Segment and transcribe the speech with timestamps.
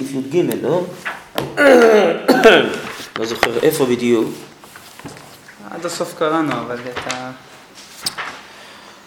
[0.00, 0.84] סעיף י"ג, לא?
[3.18, 4.28] לא זוכר איפה בדיוק.
[5.70, 7.30] עד הסוף קראנו, אבל את ה...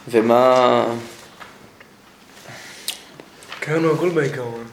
[0.07, 0.85] ומה...
[3.59, 4.63] קראנו הכל בעיקרון.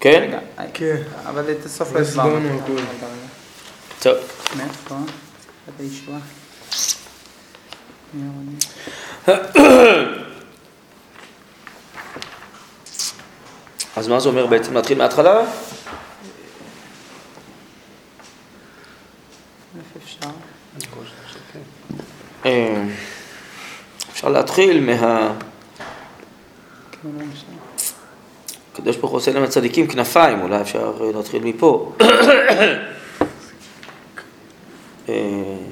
[0.00, 0.38] כן?
[0.74, 1.02] כן.
[1.26, 2.60] אבל את הסוף לא לא הסברנו.
[4.00, 4.16] טוב.
[4.56, 4.94] מאיפה?
[5.68, 6.18] עד הישועה.
[13.96, 14.74] אז מה זה אומר בעצם?
[14.74, 15.44] להתחיל מההתחלה?
[20.04, 20.28] אפשר?
[22.46, 22.84] אה,
[24.12, 25.32] אפשר להתחיל מה...
[26.92, 27.08] כן.
[28.72, 31.92] הקדוש ברוך הוא עושה להם הצדיקים כנפיים, אולי אפשר אה, להתחיל מפה.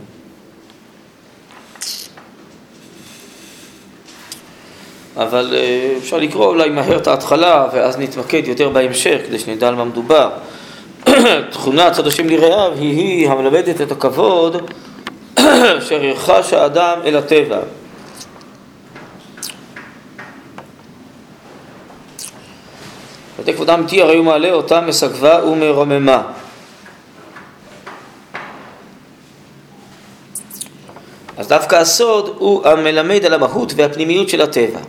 [5.17, 9.75] אבל אה, אפשר לקרוא אולי מהר את ההתחלה ואז נתמקד יותר בהמשך כדי שנדע על
[9.75, 10.31] מה מדובר.
[11.53, 14.71] תכונה צד השם לרעיו היא היא המלמדת את הכבוד
[15.79, 17.59] אשר ירחש האדם אל הטבע.
[23.39, 26.23] ותק כבוד אמיתי הרי הוא מעלה אותה מסגבה ומרוממה.
[31.37, 34.81] אז דווקא הסוד הוא המלמד על המהות והפנימיות של הטבע.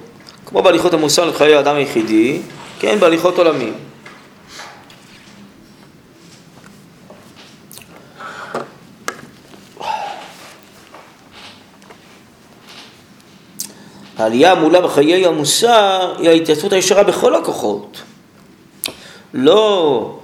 [0.45, 2.41] כמו בהליכות המוסר לחיי האדם היחידי,
[2.79, 3.73] כן, בהליכות עולמים.
[14.17, 18.01] העלייה המעולה בחיי המוסר היא ההתייצבות הישרה בכל הכוחות.
[19.33, 20.19] לא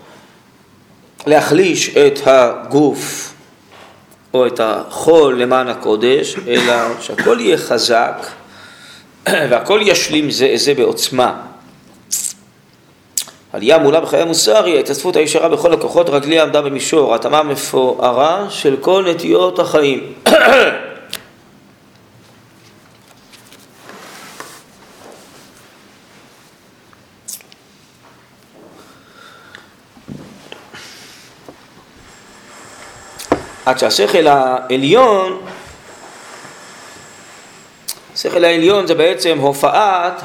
[1.28, 3.34] להחליש את הגוף
[4.34, 8.26] או את החול למען הקודש, אלא שהכל יהיה חזק
[9.50, 11.42] והכל ישלים זה זה בעוצמה.
[13.54, 18.76] עלייה מעולה בחיי המוסר היא ההתאספות הישרה בכל הכוחות, רגלי עמדה במישור, התאמה המפוארה של
[18.82, 20.14] כל נטיות החיים.
[33.66, 35.42] עד שהשכל העליון,
[38.22, 40.22] השכל העליון זה בעצם הופעת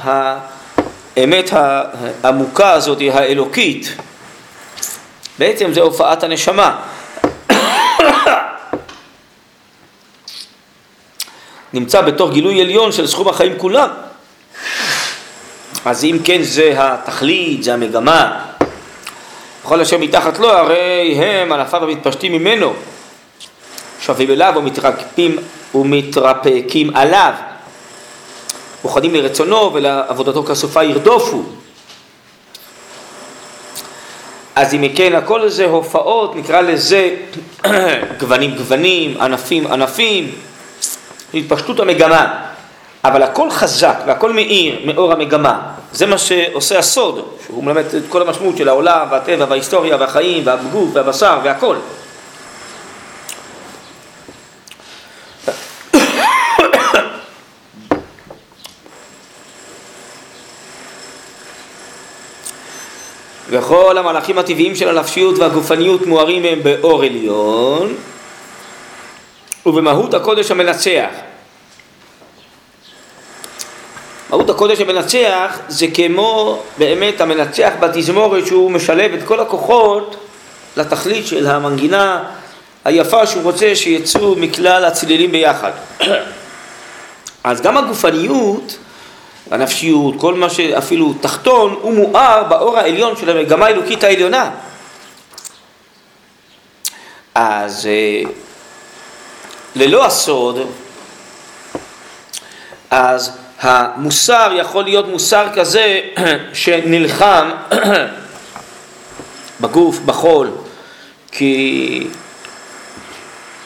[1.16, 3.96] האמת העמוקה הזאת, האלוקית.
[5.38, 6.76] בעצם זה הופעת הנשמה.
[11.72, 13.88] נמצא בתוך גילוי עליון של סכום החיים כולם.
[15.84, 18.44] אז אם כן זה התכלית, זה המגמה.
[19.62, 22.74] כל אשר מתחת לו הרי הם ענפיו המתפשטים ממנו.
[24.00, 25.36] שווים אליו ומתרפקים
[25.74, 27.32] ומתרפקים עליו.
[28.84, 31.42] מוכנים לרצונו ולעבודתו כסופה ירדופו.
[34.54, 37.16] אז אם כן הכל זה הופעות, נקרא לזה
[38.20, 40.30] גוונים גוונים, ענפים ענפים,
[41.34, 42.46] התפשטות המגמה.
[43.04, 45.60] אבל הכל חזק והכל מאיר מאור המגמה.
[45.92, 50.90] זה מה שעושה הסוד, שהוא מלמד את כל המשמעות של העולם והטבע וההיסטוריה והחיים והגוף
[50.92, 51.76] והבשר והכל.
[63.58, 67.94] וכל המהלכים הטבעיים של הנפשיות והגופניות מוארים מהם באור עליון
[69.66, 71.08] ובמהות הקודש המנצח.
[74.30, 80.16] מהות הקודש המנצח זה כמו באמת המנצח בתזמורת שהוא משלב את כל הכוחות
[80.76, 82.24] לתכלית של המנגינה
[82.84, 85.72] היפה שהוא רוצה שיצאו מכלל הצלילים ביחד.
[87.44, 88.78] אז גם הגופניות
[89.50, 94.50] הנפשיות, כל מה שאפילו תחתון, הוא מואר באור העליון של המגמה האלוקית העליונה.
[97.34, 97.88] אז
[99.76, 100.58] ללא הסוד,
[102.90, 106.00] אז המוסר יכול להיות מוסר כזה
[106.52, 107.50] שנלחם
[109.60, 110.50] בגוף, בחול,
[111.32, 112.06] כי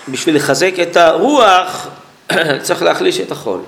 [0.08, 1.88] בשביל לחזק את הרוח
[2.62, 3.60] צריך להחליש את החול.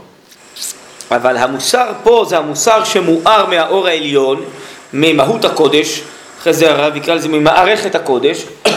[1.17, 4.45] אבל המוסר פה זה המוסר שמואר מהאור העליון,
[4.93, 6.03] ממהות הקודש,
[6.41, 8.45] אחרי זה הרב יקרא לזה ממערכת הקודש,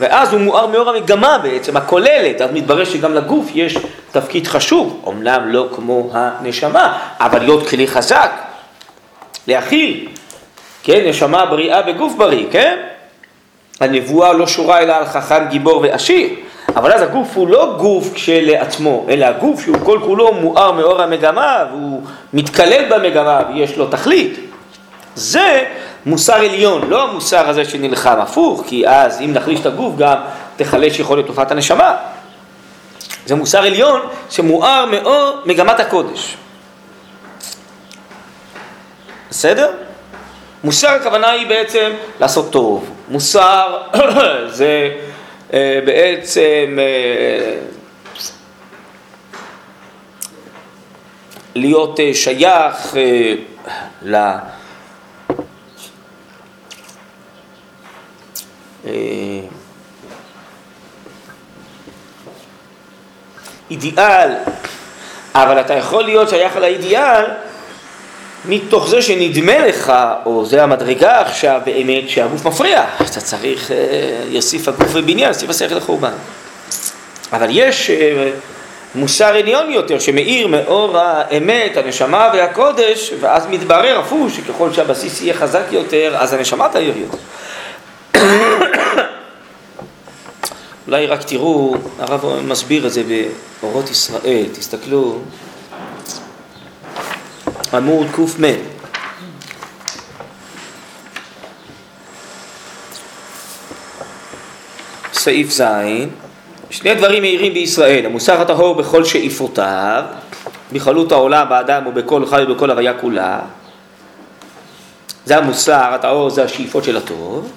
[0.00, 3.76] ואז הוא מואר מאור המגמה בעצם, הכוללת, אז מתברר שגם לגוף יש
[4.12, 8.30] תפקיד חשוב, אמנם לא כמו הנשמה, אבל להיות כלי חזק,
[9.46, 10.08] להכיל,
[10.82, 12.78] כן, נשמה בריאה בגוף בריא, כן?
[13.80, 16.28] הנבואה לא שורה אלא על חכם גיבור ועשיר,
[16.76, 21.64] אבל אז הגוף הוא לא גוף כשלעצמו, אלא הגוף שהוא כל כולו מואר מאור המגמה
[21.70, 22.02] והוא
[22.32, 24.38] מתקלל במגמה ויש לו תכלית.
[25.14, 25.64] זה
[26.06, 30.16] מוסר עליון, לא המוסר הזה שנלחם, הפוך, כי אז אם נחליש את הגוף גם
[30.56, 31.96] תחלש יכולת תופעת הנשמה.
[33.26, 34.00] זה מוסר עליון
[34.30, 36.36] שמואר מאוד מגמת הקודש.
[39.30, 39.70] בסדר?
[40.64, 41.90] מוסר הכוונה היא בעצם
[42.20, 42.90] לעשות טוב.
[43.08, 43.76] מוסר
[44.58, 44.90] זה
[45.52, 47.58] בעצם אה,
[51.56, 53.34] להיות אה, שייך אה,
[54.02, 54.14] ל...
[58.86, 58.92] אה,
[63.70, 64.30] אידיאל,
[65.34, 67.24] אבל אתה יכול להיות שייך לאידיאל
[68.48, 69.92] מתוך זה שנדמה לך,
[70.26, 73.76] או זה המדרגה עכשיו באמת, שהגוף מפריע, אתה צריך, אה,
[74.28, 76.12] יוסיף הגוף ובניין, יוסיף השכל לחורבן.
[77.32, 78.30] אבל יש אה,
[78.94, 85.64] מוסר עליון יותר שמאיר מאור האמת, הנשמה והקודש, ואז מתברר הפוך שככל שהבסיס יהיה חזק
[85.70, 87.18] יותר, אז הנשמה תאיר יותר.
[90.86, 93.02] אולי רק תראו, הרב מסביר את זה
[93.62, 95.18] באורות ישראל, תסתכלו,
[97.72, 98.44] עמוד קמ.
[105.12, 105.62] סעיף ז',
[106.70, 110.04] שני דברים מהירים בישראל, המוסר הטהור בכל שאיפותיו,
[110.72, 113.38] בכללות העולם באדם ובכל חי ובכל הוויה כולה,
[115.24, 117.52] זה המוסר הטהור, זה השאיפות של הטוב,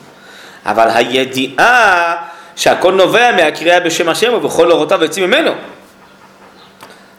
[0.65, 2.15] אבל הידיעה
[2.55, 5.51] שהכל נובע מהקריאה בשם השם ובכל אורותיו יוצאים ממנו.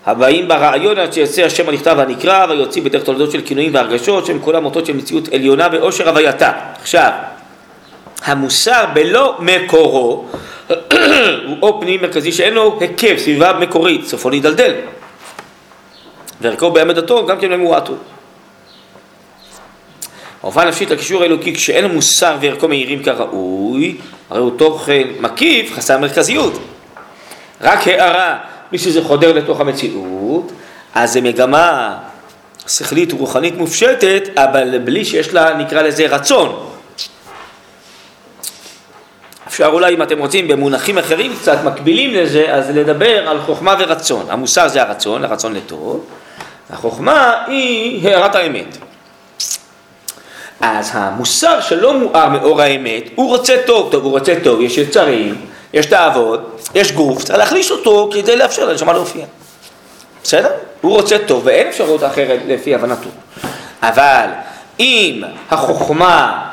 [0.07, 4.65] הבאים ברעיון עד שיצא השם הנכתב והנקרא ויוצאים בדרך תולדות של כינויים והרגשות שהם כולם
[4.65, 6.53] אותות של מציאות עליונה ואושר הווייתה.
[6.81, 7.11] עכשיו,
[8.25, 10.25] המוסר בלא מקורו
[11.47, 14.75] הוא או פנים מרכזי שאין לו היקף, סביבה מקורית, סופו להידלדל.
[16.41, 17.97] וערכו בעמדתו גם כן ממועט הוא.
[20.43, 23.97] ההופעה הנפשית לקישור האלוקי כשאין מוסר וערכו מהירים כראוי,
[24.31, 26.59] הרי הוא תוכן מקיף חסר מרכזיות.
[27.61, 28.39] רק הערה,
[28.73, 30.53] מי שזה חודר לתוך המציאות,
[30.95, 31.97] אז זה מגמה
[32.67, 36.67] שכלית ורוחנית מופשטת, אבל בלי שיש לה, נקרא לזה, רצון.
[39.49, 44.27] אפשר אולי, אם אתם רוצים, במונחים אחרים קצת מקבילים לזה, אז לדבר על חוכמה ורצון.
[44.29, 46.05] המוסר זה הרצון, הרצון לטוב,
[46.71, 48.77] החוכמה היא הערת האמת.
[50.61, 55.35] אז המוסר שלא מואר מאור האמת, הוא רוצה טוב, טוב, הוא רוצה טוב, יש יצרים,
[55.75, 59.25] יש תאוות, יש גוף, צריך להחליש אותו כדי לאפשר לנשמה להופיע.
[60.23, 60.51] בסדר?
[60.81, 63.09] הוא רוצה טוב ואין אפשרות אחרת לפי הבנתו.
[63.83, 64.27] אבל
[64.81, 66.47] אם החוכמה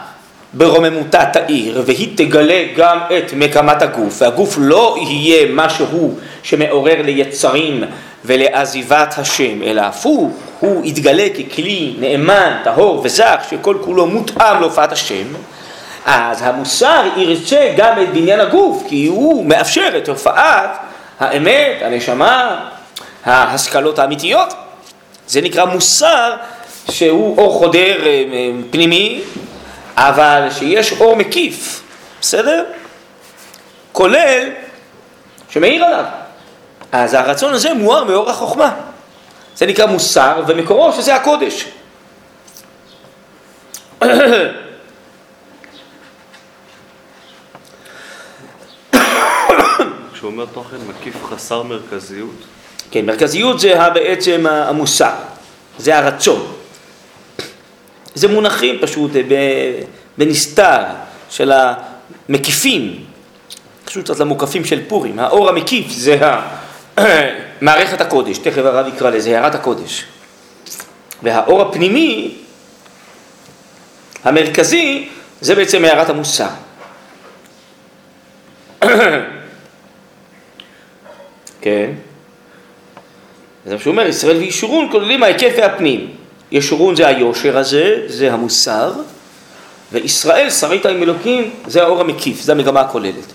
[0.54, 7.84] ברוממותה תאיר והיא תגלה גם את מקמת הגוף והגוף לא יהיה משהו שמעורר ליצרים
[8.25, 15.28] ולעזיבת השם אלא הפוך הוא יתגלה ככלי נאמן, טהור וזך שכל כולו מותאם להופעת השם
[16.07, 20.69] אז המוסר ירצה גם את בניין הגוף כי הוא מאפשר את הופעת
[21.19, 22.69] האמת, הנשמה,
[23.25, 24.54] ההשכלות האמיתיות
[25.27, 26.36] זה נקרא מוסר
[26.92, 28.24] שהוא אור חודר אה,
[28.71, 29.21] פנימי
[29.98, 31.83] אבל שיש אור מקיף,
[32.21, 32.65] בסדר?
[33.92, 34.50] כולל
[35.50, 36.06] שמאיר עליו.
[36.92, 38.74] אז הרצון הזה מואר מאור החוכמה.
[39.56, 41.65] זה נקרא מוסר, ומקורו שזה הקודש.
[50.17, 52.36] כשהוא אומר תוכן מקיף חסר מרכזיות,
[52.91, 55.13] כן, מרכזיות זה בעצם המוסר,
[55.77, 56.53] זה הרצון.
[58.15, 59.12] זה מונחים פשוט
[60.17, 60.83] בנסתר
[61.29, 61.51] של
[62.29, 63.05] המקיפים,
[63.86, 65.19] פשוט קצת למוקפים של פורים.
[65.19, 66.19] האור המקיף זה
[67.62, 70.05] מערכת הקודש, תכף הרב יקרא לזה, הערת הקודש.
[71.24, 72.36] והאור הפנימי,
[74.24, 75.09] המרכזי,
[75.41, 76.50] זה בעצם הערת המוסר.
[81.67, 81.91] כן?
[83.65, 86.07] זה מה שהוא אומר, ישראל וישורון כוללים ההיקף והפנים.
[86.51, 88.93] ישורון זה היושר הזה, זה המוסר,
[89.91, 93.33] וישראל, שרית עם אלוקים, זה האור המקיף, זה המגמה הכוללת.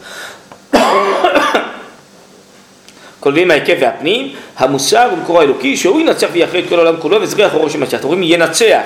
[3.20, 7.54] כוללים ההיקף והפנים, המוסר הוא מקור האלוקי, שהוא ינצח ויחרה את כל העולם כולו וזריח
[7.54, 8.00] אורו של משיח.
[8.00, 8.82] אתם רואים, ינצח,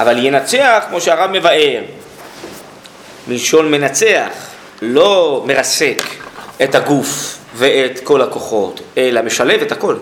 [0.00, 1.82] אבל ינצח כמו שהרב מבאר,
[3.28, 4.28] מלשון מנצח,
[4.82, 6.02] לא מרסק
[6.62, 9.96] את הגוף ואת כל הכוחות, אלא משלב את הכל.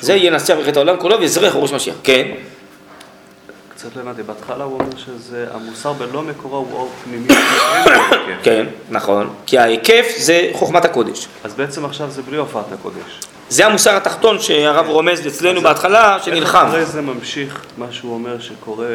[0.00, 1.94] זה ינצח את העולם כולו ויזרח ראש משיח.
[2.02, 2.28] כן.
[3.74, 7.28] קצת לא הבנתי, בהתחלה הוא אומר שזה, המוסר בלא מקורו הוא אור פנימי.
[8.44, 11.26] כן, נכון, כי ההיקף זה חוכמת הקודש.
[11.44, 13.20] אז בעצם עכשיו זה בלי הופעת הקודש.
[13.48, 16.58] זה המוסר התחתון שהרב רומז אצלנו בהתחלה, שנלחם.
[16.58, 18.86] איך אחרי זה ממשיך מה שהוא אומר שקורה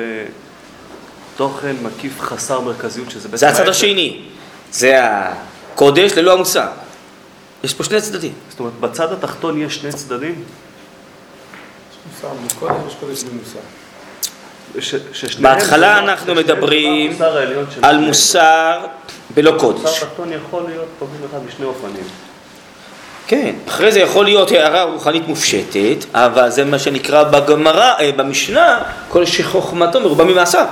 [1.35, 3.37] תוכן מקיף חסר מרכזיות, שזה בעצם...
[3.37, 3.67] זה הצד.
[3.67, 4.21] השני.
[4.71, 6.67] זה הקודש ללא המוסר.
[7.63, 8.33] יש פה שני צדדים.
[8.49, 10.43] זאת אומרת, בצד התחתון יש שני צדדים,
[12.13, 12.27] מוסר
[12.87, 13.59] יש קודש במוסר.
[15.41, 17.17] בהתחלה זה לא- אנחנו ששניהם מדברים
[17.81, 17.97] על.
[17.97, 18.79] מוסר
[19.35, 19.99] בלא מוסר קודש.
[19.99, 22.03] תחתון יכול להיות טובים אחד בשני אופנים.
[23.27, 28.79] כן, אחרי זה יכול להיות הערה רוחנית מופשטת, אבל זה מה שנקרא בגמרא, אה, במשנה,
[29.09, 30.65] כל שחוכמתו מרובה ממעשיו.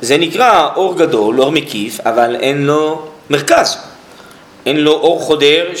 [0.00, 3.78] זה נקרא אור גדול, אור מקיף, אבל אין לו מרכז.
[4.66, 5.72] אין לו אור חודר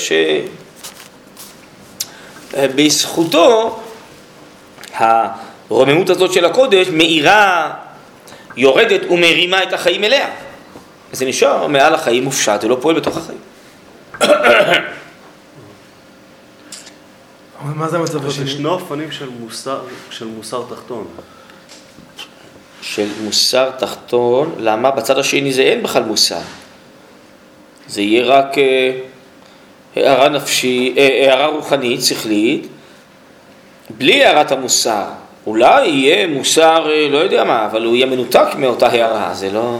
[2.52, 3.80] שבזכותו
[4.94, 7.74] הרוממות הזאת של הקודש מאירה,
[8.56, 10.28] יורדת ומרימה את החיים אליה.
[11.12, 13.38] זה נשאר מעל החיים מופשט ולא פועל בתוך החיים.
[17.62, 18.50] אבל מה זה המצב זה השני?
[18.50, 21.06] שני אופנים של מוסר, של מוסר תחתון.
[22.82, 24.90] של מוסר תחתון, למה?
[24.90, 26.40] בצד השני זה אין בכלל מוסר.
[27.88, 28.90] זה יהיה רק אה,
[29.96, 32.66] הערה נפשית, אה, הערה רוחנית, שכלית,
[33.90, 35.04] בלי הערת המוסר.
[35.46, 39.78] אולי יהיה מוסר, אה, לא יודע מה, אבל הוא יהיה מנותק מאותה הערה, זה לא...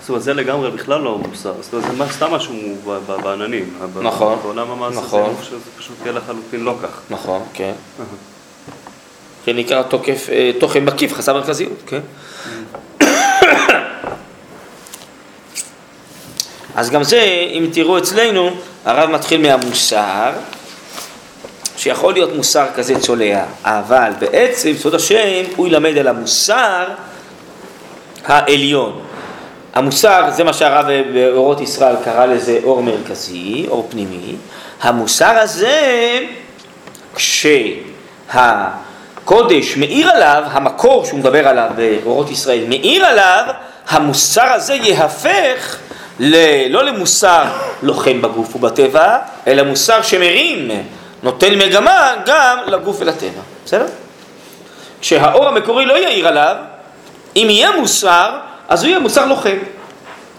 [0.00, 1.52] זאת אומרת, זה לגמרי בכלל לא מוסר.
[1.60, 2.54] זאת אומרת, זה מה- סתם משהו
[3.22, 3.78] בעננים.
[4.02, 4.38] נכון.
[4.42, 5.34] בעולם המעשה נכון.
[5.38, 7.00] זה שזה פשוט יהיה לחלוטין לא כך.
[7.10, 7.72] נכון, כן.
[9.46, 10.28] זה נקרא תוקף,
[10.60, 12.00] תוכן מקיף, חסר מרכזיות, כן?
[16.76, 18.50] אז גם זה, אם תראו אצלנו,
[18.84, 20.30] הרב מתחיל מהמוסר,
[21.76, 26.84] שיכול להיות מוסר כזה צולע, אבל בעצם, סוד השם, הוא ילמד על המוסר
[28.26, 29.00] העליון.
[29.74, 34.36] המוסר, זה מה שהרב באורות ישראל קרא לזה אור מרכזי, אור פנימי.
[34.82, 36.20] המוסר הזה,
[37.14, 37.56] כשהקודש
[39.76, 43.44] מאיר עליו, המקור שהוא מדבר עליו באורות ישראל מאיר עליו,
[43.88, 45.78] המוסר הזה יהפך
[46.20, 47.44] ל- לא למוסר
[47.82, 50.70] לוחם בגוף ובטבע, אלא מוסר שמרים,
[51.22, 53.86] נותן מגמה גם לגוף ולטבע, בסדר?
[55.00, 56.56] כשהאור המקורי לא יאיר עליו,
[57.36, 58.30] אם יהיה מוסר,
[58.68, 59.56] אז הוא יהיה מוסר לוחם.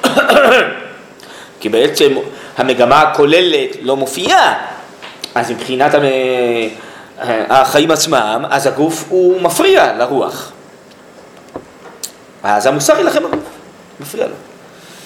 [1.59, 2.13] כי בעצם
[2.57, 4.53] המגמה הכוללת לא מופיעה,
[5.35, 6.03] אז מבחינת המ-
[7.49, 10.51] החיים עצמם, אז הגוף הוא מפריע לרוח.
[12.43, 13.39] אז המוסר ילחם בגוף,
[13.99, 14.33] מפריע לו.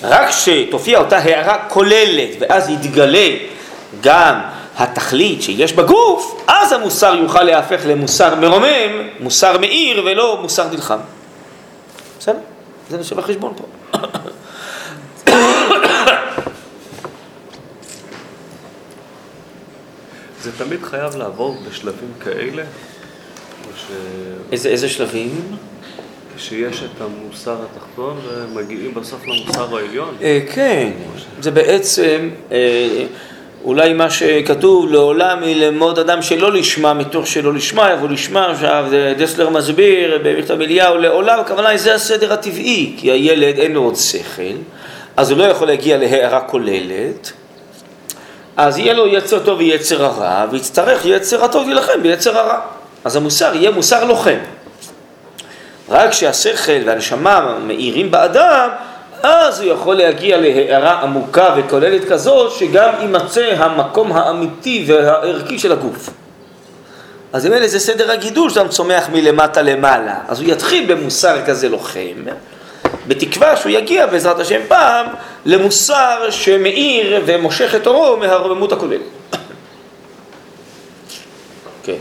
[0.04, 3.28] רק כשתופיע אותה הערה כוללת, ואז יתגלה
[4.02, 4.42] גם
[4.78, 11.00] התכלית שיש בגוף, אז המוסר יוכל להפך למוסר מרומם, מוסר מאיר ולא מוסר נלחם.
[12.20, 12.40] בסדר?
[12.90, 13.64] זה נשאר בחשבון פה.
[20.42, 22.64] זה תמיד חייב לעבור בשלבים כאלה,
[23.78, 23.86] ש...
[24.52, 25.58] איזה, איזה שלבים?
[26.38, 30.16] שיש את המוסר התחתון ומגיעים בסוף למוסר העליון.
[30.22, 30.92] אה, כן,
[31.42, 33.06] זה בעצם אה,
[33.64, 38.86] אולי מה שכתוב לעולם ילמוד אדם שלא לשמה מתוך שלא לשמה יבוא לשמה, עכשיו
[39.18, 43.96] דסלר מסביר במכתב אליהו לעולם, הכוונה היא זה הסדר הטבעי, כי הילד אין לו עוד
[43.96, 44.44] שכל,
[45.18, 47.32] אז הוא לא יכול להגיע להערה כוללת,
[48.58, 52.60] אז יהיה לו יצר טוב ויצר הרע, ויצטרך יצר הטוב להילחם ביצר הרע.
[53.04, 54.38] אז המוסר יהיה מוסר לוחם.
[55.92, 58.70] רק כשהשכל והנשמה מאירים באדם,
[59.24, 66.10] אז הוא יכול להגיע להערה עמוקה וכוללת כזאת, שגם יימצא המקום האמיתי והערכי של הגוף.
[67.34, 70.16] אז אם אלה זה סדר הגידול שאדם צומח מלמטה למעלה.
[70.28, 72.24] אז הוא יתחיל במוסר כזה לוחם,
[73.08, 75.06] בתקווה שהוא יגיע בעזרת השם פעם
[75.46, 79.02] למוסר שמאיר ומושך את אורו מהרוממות הכוללת.
[81.84, 81.98] כן.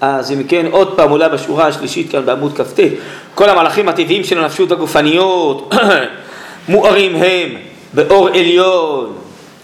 [0.00, 2.80] אז אם כן, עוד פעם עולה בשורה השלישית כאן בעמוד כ"ט,
[3.34, 5.74] כל המהלכים הטבעיים של הנפשות הגופניות
[6.68, 7.56] מוארים הם
[7.92, 9.12] באור עליון,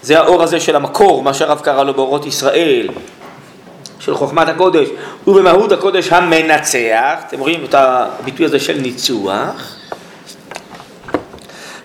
[0.01, 2.87] זה האור הזה של המקור, מה שהרב קרא לו באורות ישראל,
[3.99, 4.87] של חוכמת הקודש,
[5.27, 9.75] ובמהות הקודש המנצח, אתם רואים את הביטוי הזה של ניצוח,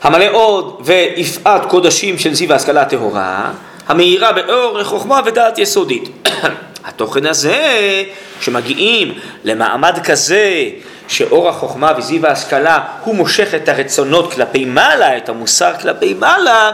[0.02, 3.50] המלא עוד ויפעת קודשים של זיו ההשכלה הטהורה,
[3.86, 6.08] המאירה באור חוכמה ודעת יסודית.
[6.84, 8.04] התוכן הזה,
[8.40, 10.68] שמגיעים למעמד כזה,
[11.08, 16.70] שאור החוכמה וזיו ההשכלה הוא מושך את הרצונות כלפי מעלה, את המוסר כלפי מעלה,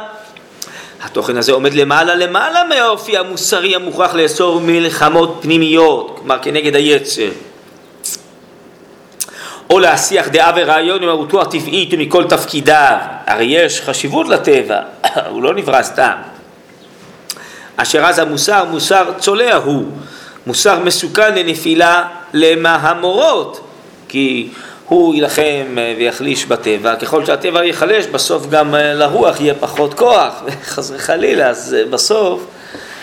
[1.03, 7.29] התוכן הזה עומד למעלה למעלה מהאופי המוסרי המוכרח לאסור מלחמות פנימיות, כלומר כנגד היצר.
[9.71, 12.97] או להסיח דעה ורעיון ממהותו הטבעית ומכל תפקידיו.
[13.27, 14.81] הרי יש חשיבות לטבע,
[15.31, 16.13] הוא לא נברא סתם.
[17.81, 19.85] אשר אז המוסר, מוסר צולע הוא,
[20.47, 23.61] מוסר מסוכן לנפילה למהמורות,
[24.09, 24.49] כי
[24.87, 30.43] הוא יילחם ויחליש בטבע, ככל שהטבע ייחלש בסוף גם לרוח יהיה פחות כוח,
[30.73, 32.45] חס וחלילה, אז בסוף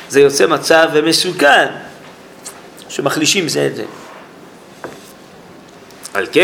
[0.10, 1.66] זה יוצא מצב מסוכן,
[2.90, 3.84] שמחלישים זה את זה.
[6.14, 6.42] על כן,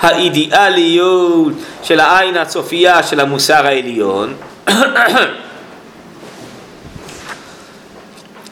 [0.00, 4.34] האידיאליות של העין הצופייה של המוסר העליון,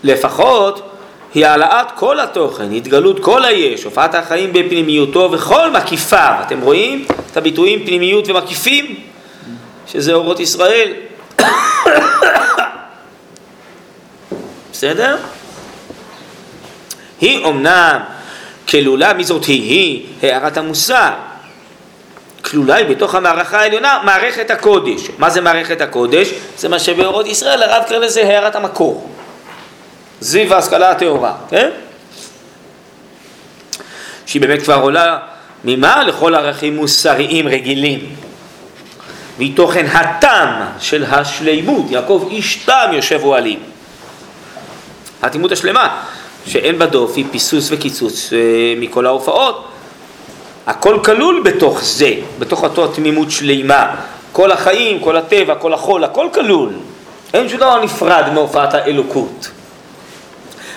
[0.04, 0.88] לפחות
[1.34, 6.34] היא העלאת כל התוכן, התגלות כל היש, הופעת החיים בפנימיותו וכל מקיפיו.
[6.46, 8.96] אתם רואים את הביטויים פנימיות ומקיפים?
[9.86, 10.92] שזה אורות ישראל.
[14.72, 15.16] בסדר?
[17.20, 18.00] היא אומנם
[18.68, 19.62] כלולה, מי זאת היא?
[19.62, 21.10] היא הערת המוסר.
[22.44, 25.00] כלולה היא בתוך המערכה העליונה, מערכת הקודש.
[25.18, 26.30] מה זה מערכת הקודש?
[26.58, 29.10] זה מה שבאורות ישראל הרב קרא לזה הערת המקור.
[30.22, 31.70] זיו ההשכלה הטהורה, כן?
[34.26, 35.18] שהיא באמת כבר עולה
[35.64, 36.04] ממה?
[36.04, 38.14] לכל ערכים מוסריים רגילים.
[39.38, 43.58] והיא תוכן התם של השלימות, יעקב איש תם יושב אוהלים.
[45.22, 46.00] התימות השלמה,
[46.46, 48.38] שאין בה דופי, פיסוס וקיצוץ אה,
[48.76, 49.68] מכל ההופעות.
[50.66, 53.94] הכל כלול בתוך זה, בתוך אותו התמימות שלימה.
[54.32, 56.72] כל החיים, כל הטבע, כל החול, הכל כלול.
[57.34, 59.50] אין שום דבר נפרד מהופעת האלוקות.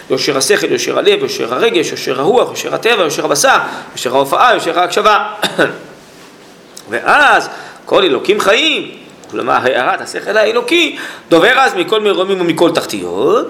[0.10, 3.58] יושר השכל, יושר הלב, יושר הרגש, יושר הרוח, יושר הטבע, יושר הבשר,
[3.92, 5.34] יושר ההופעה, יושר ההקשבה.
[6.90, 7.50] ואז
[7.86, 8.92] כל אלוקים חיים,
[9.32, 10.98] כלומר הערת השכל האלוקי,
[11.30, 13.48] דובר אז מכל מרומים ומכל תחתיות,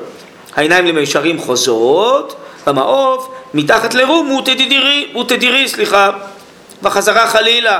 [0.55, 2.35] העיניים למישרים חוזרות,
[2.67, 6.09] במעוף, מתחת לרום ותדירי, ותדירי, סליחה,
[6.81, 7.79] בחזרה חלילה,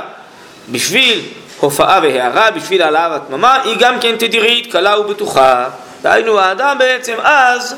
[0.68, 1.20] בשביל
[1.60, 5.68] הופעה והערה, בשביל העלאה והתממה, היא גם כן תדירית, קלה ובטוחה.
[6.02, 7.76] דהיינו, האדם בעצם אז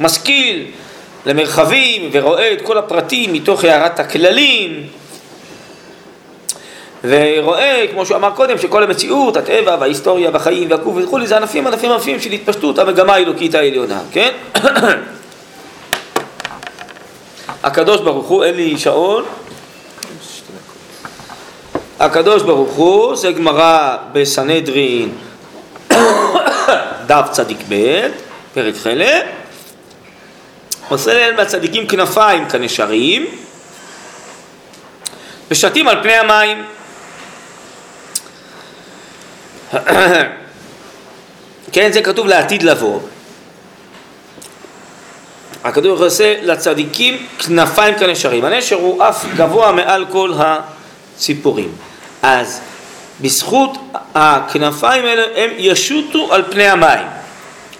[0.00, 0.66] משכיל
[1.26, 4.86] למרחבים ורואה את כל הפרטים מתוך הערת הכללים.
[7.04, 11.92] ורואה, כמו שהוא אמר קודם, שכל המציאות, הטבע וההיסטוריה והחיים והגוף וכולי זה ענפים ענפים
[11.92, 14.30] ענפים של התפשטות המגמה האלוקית העליונה, כן?
[17.62, 19.24] הקדוש ברוך הוא, אין לי שעון.
[22.00, 25.12] הקדוש ברוך הוא, זה גמרא בסנהדרין
[27.06, 28.00] דף צדיק ב',
[28.54, 29.24] פרק חלק
[30.88, 33.26] עושה להם מהצדיקים כנפיים כנשרים
[35.50, 36.64] ושתים על פני המים.
[41.72, 43.00] כן, זה כתוב לעתיד לבוא.
[45.74, 48.44] ברוך עושה לצדיקים כנפיים כנשרים.
[48.44, 51.72] הנשר הוא אף גבוה מעל כל הציפורים.
[52.22, 52.60] אז
[53.20, 53.78] בזכות
[54.14, 57.06] הכנפיים האלה הם ישוטו על פני המים.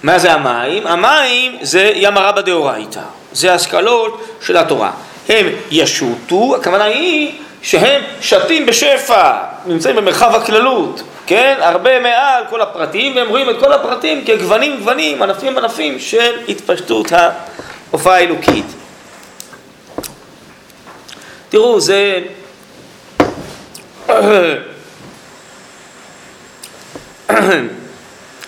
[0.02, 0.86] מה זה המים?
[0.86, 3.00] המים זה ים הרבה דאורייתא,
[3.32, 4.90] זה השכלות של התורה.
[5.28, 7.32] הם ישוטו, הכוונה היא
[7.62, 9.32] שהם שתים בשפע,
[9.66, 11.56] נמצאים במרחב הכללות, כן?
[11.60, 17.06] הרבה מעל כל הפרטים, והם רואים את כל הפרטים כגוונים גוונים, ענפים ענפים של התפשטות
[17.12, 18.66] ההופעה האלוקית.
[21.48, 22.20] תראו, זה...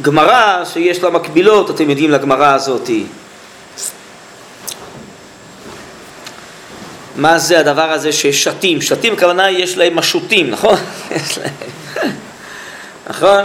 [0.03, 3.07] גמרא שיש לה מקבילות, אתם יודעים, לגמרא הזאתי.
[7.17, 8.81] מה זה הדבר הזה ששתים?
[8.81, 10.77] שתים הכוונה יש להם משוטים, נכון?
[13.11, 13.45] נכון?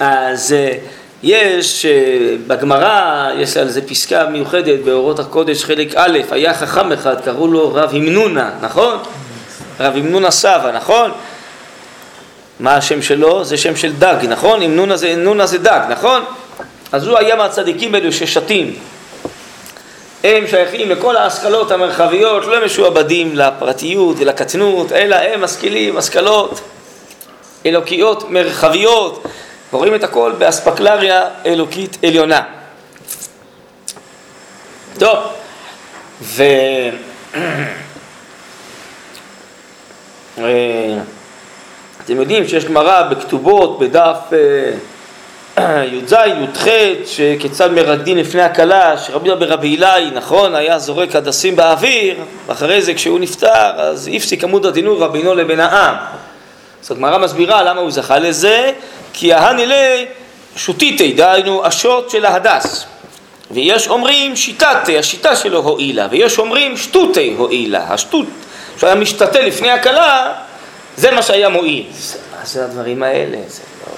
[0.00, 0.76] אז אה,
[1.22, 7.20] יש אה, בגמרא, יש על זה פסקה מיוחדת באורות הקודש חלק א', היה חכם אחד,
[7.20, 8.98] קראו לו רב המנונה, נכון?
[9.80, 11.10] רב המנונה סבא, נכון?
[12.62, 13.44] מה השם שלו?
[13.44, 14.62] זה שם של דג, נכון?
[14.62, 16.24] אם נונה זה, נונה זה דג, נכון?
[16.92, 18.74] אז הוא היה מהצדיקים האלו ששתים.
[20.24, 26.60] הם שייכים לכל ההשכלות המרחביות, לא משועבדים לפרטיות ולקטנות, אלא הם משכילים השכלות
[27.66, 29.22] אלוקיות מרחביות,
[29.72, 32.42] ורואים את הכל באספקלריה אלוקית עליונה.
[34.98, 35.18] טוב,
[36.22, 36.42] ו...
[42.04, 44.18] אתם יודעים שיש גמרא בכתובות בדף
[45.58, 46.66] אה, י"ז, י"ח,
[47.06, 52.94] שכיצד מרקדים לפני הכלה, שרבי יהודה ברבי אילאי, נכון, היה זורק הדסים באוויר, ואחרי זה
[52.94, 55.94] כשהוא נפטר, אז הפסיק עמוד הדינור בינו לבין העם.
[56.84, 58.70] אז הגמרא מסבירה למה הוא זכה לזה,
[59.12, 60.06] כי ההנילי
[60.56, 62.86] שוטיתי, דהיינו השוט של ההדס.
[63.50, 68.26] ויש אומרים שיטתי, השיטה שלו הועילה, ויש אומרים שטותי הועילה, השטות
[68.78, 70.32] שהוא היה משתתה לפני הכלה,
[70.96, 71.86] זה מה שהיה מועיל.
[72.38, 73.38] מה זה הדברים האלה?
[73.48, 73.94] זה לא...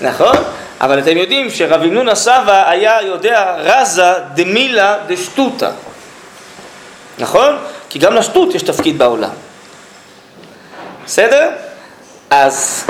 [0.10, 0.36] נכון?
[0.80, 5.70] אבל אתם יודעים שרב אמנון הסבא היה יודע רזה דמילה דשטותא.
[7.18, 7.56] נכון?
[7.88, 9.30] כי גם לשטות יש תפקיד בעולם.
[11.06, 11.50] בסדר?
[12.30, 12.86] אז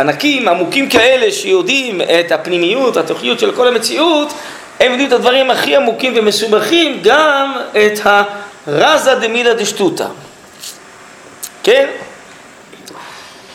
[0.00, 4.32] ענקים עמוקים כאלה שיודעים את הפנימיות, התוכיות של כל המציאות,
[4.80, 8.00] הם יודעים את הדברים הכי עמוקים ומסובכים, גם את
[8.66, 10.06] הרזה דמילה דשטותא.
[11.62, 11.88] כן?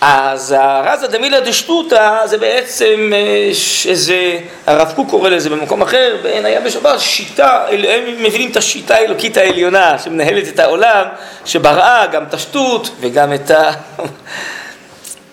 [0.02, 6.46] אז הרזה דמילה דשטותא זה בעצם אה, שזה, הרב קוק קורא לזה במקום אחר, בעין
[6.46, 11.06] היה בשבת, שיטה, הם מבינים את השיטה האלוקית העליונה שמנהלת את העולם,
[11.46, 13.52] שבראה גם את השטות וגם את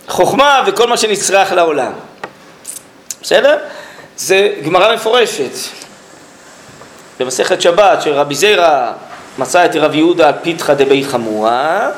[0.09, 1.93] החוכמה וכל מה שנצרך לעולם.
[3.23, 3.59] בסדר?
[4.17, 5.53] זה גמרא מפורשת.
[7.21, 8.93] במסכת שבת שרבי זירא
[9.39, 11.91] מצא את רב יהודה פיתחא דבי חמורה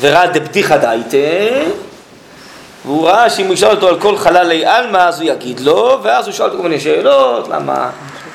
[0.00, 1.64] וראה דבדיחא דייתא
[2.84, 6.26] והוא ראה שאם הוא ישאל אותו על כל חללי עלמא אז הוא יגיד לו ואז
[6.26, 7.90] הוא שאל אותו כל מיני שאלות למה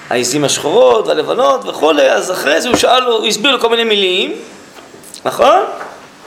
[0.09, 3.83] העיזים השחורות והלבנות וכולי אז אחרי זה הוא שאל לו, הוא הסביר לו כל מיני
[3.83, 4.33] מילים
[5.25, 5.59] נכון?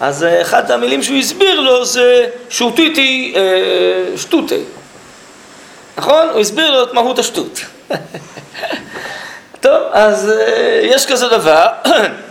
[0.01, 4.63] אז אה, אחת המילים שהוא הסביר לו זה שוטיטי אה, שטוטי
[5.99, 6.29] נכון?
[6.33, 7.61] הוא הסביר לו את מהות השטות
[9.61, 11.67] טוב, אז אה, יש כזה דבר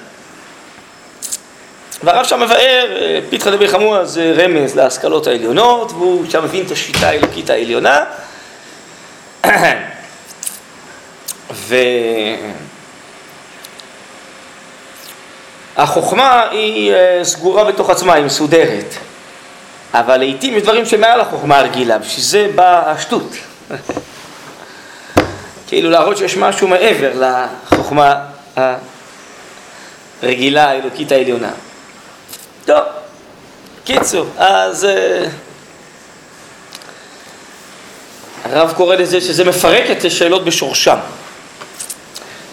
[2.03, 6.71] והרב שם מבאר, אה, פיתחא דבי חמורה זה רמז להשכלות העליונות, והוא שם מבין את
[6.71, 8.03] השיטה האלוקית העליונה.
[15.77, 18.95] והחוכמה היא אה, סגורה בתוך עצמה, היא מסודרת.
[19.93, 23.31] אבל לעיתים יש דברים שמעל החוכמה הרגילה, בשביל זה באה השטות.
[25.67, 28.15] כאילו להראות שיש משהו מעבר לחוכמה
[30.23, 31.51] הרגילה האלוקית העליונה.
[32.67, 32.84] טוב,
[33.86, 35.25] קיצור, אז אה,
[38.43, 40.97] הרב קורא לזה שזה מפרק את השאלות בשורשם.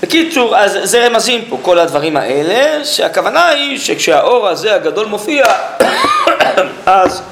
[0.03, 5.45] בקיצור, אז זה רמזים פה, כל הדברים האלה, שהכוונה היא שכשהאור הזה הגדול מופיע,
[6.87, 7.23] אז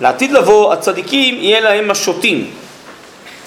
[0.00, 2.50] לעתיד לבוא הצדיקים יהיה להם השוטים.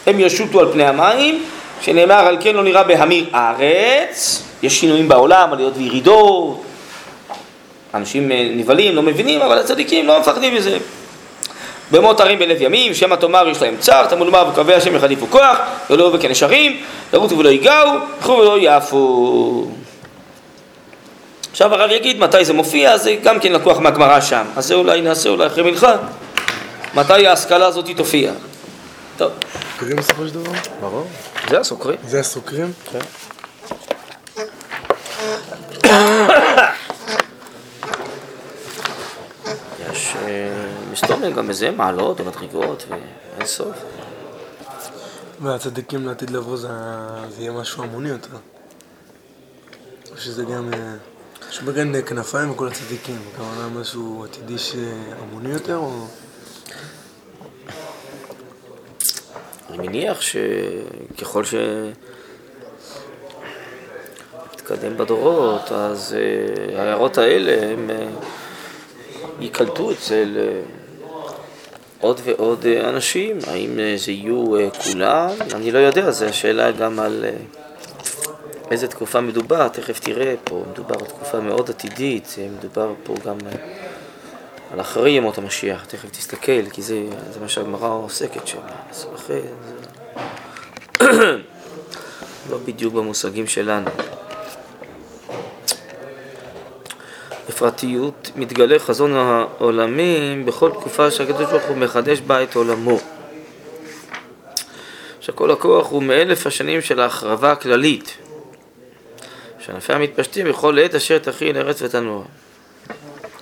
[0.07, 1.43] הם ישוטו על פני המים,
[1.81, 6.65] שנאמר על כן לא נראה בהמיר ארץ, יש שינויים בעולם, עליות וירידות,
[7.95, 10.77] אנשים אה, נבהלים, לא מבינים, אבל הצדיקים לא מפחדים מזה.
[11.91, 15.57] במות ערים בלב ימים, שמא תאמר יש להם צר, תמוד לומר וקרבי השם יחליפו כוח,
[15.89, 16.81] יעלו וכנשרים,
[17.13, 19.67] ירוצו ולא ייגעו, ילכו ולא יעפו.
[21.51, 24.43] עכשיו הרב יגיד מתי זה מופיע, זה גם כן לקוח מהגמרא שם.
[24.55, 25.95] אז זה אולי נעשה אולי אחרי מלכה.
[26.95, 28.31] מתי ההשכלה הזאת תופיע.
[29.17, 29.31] טוב,
[29.71, 30.51] סוקרים בסופו של דבר?
[30.81, 31.07] ברור.
[31.49, 31.97] זה הסוקרים.
[32.07, 32.71] זה הסוקרים?
[32.91, 32.99] כן.
[40.93, 43.75] יש מסתובבים גם בזה מעלות ומדרגות ואין סוף.
[45.41, 46.67] והצדיקים לעתיד לבוא זה
[47.29, 48.37] זה יהיה משהו המוני יותר.
[50.17, 50.73] שזה גם...
[50.73, 50.95] אה,
[51.49, 56.07] יש בגן כנפיים וכל הצדיקים, הכוונה משהו עתידי שהמוני יותר או...
[59.69, 61.43] אני מניח שככל
[64.55, 68.07] שנתקדם בדורות, אז אה, ההערות האלה הם אה,
[69.39, 70.61] ייקלטו אצל אה,
[71.99, 73.37] עוד ועוד אה, אנשים.
[73.47, 74.45] האם אה, זה יהיו
[74.83, 75.29] כולם?
[75.53, 77.25] אני לא יודע, זו השאלה גם על
[78.71, 83.37] איזה תקופה מדובר, תכף תראה פה, מדובר על תקופה מאוד עתידית, מדובר פה גם
[84.71, 88.59] על אחרי ימות המשיח, תכף תסתכל, כי זה, זה מה שהגמרא עוסקת שם.
[88.89, 89.41] אז אחרי,
[90.99, 91.05] זה
[92.49, 93.89] לא בדיוק במושגים שלנו.
[97.55, 102.99] בפרטיות מתגלה חזון העולמים בכל תקופה שהקדוש ברוך הוא מחדש בה את עולמו.
[105.21, 108.17] שכל הכוח הוא מאלף השנים של ההחרבה הכללית.
[109.59, 112.23] שענפיה מתפשטים בכל עת אשר תכין ארץ ותנוע.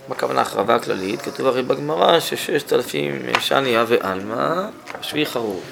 [0.07, 1.21] מה הכוונה החרבה הכללית?
[1.21, 4.61] כתוב הרי בגמרא שששת אלפים שניה ועלמא,
[5.01, 5.63] שביעי חרוב.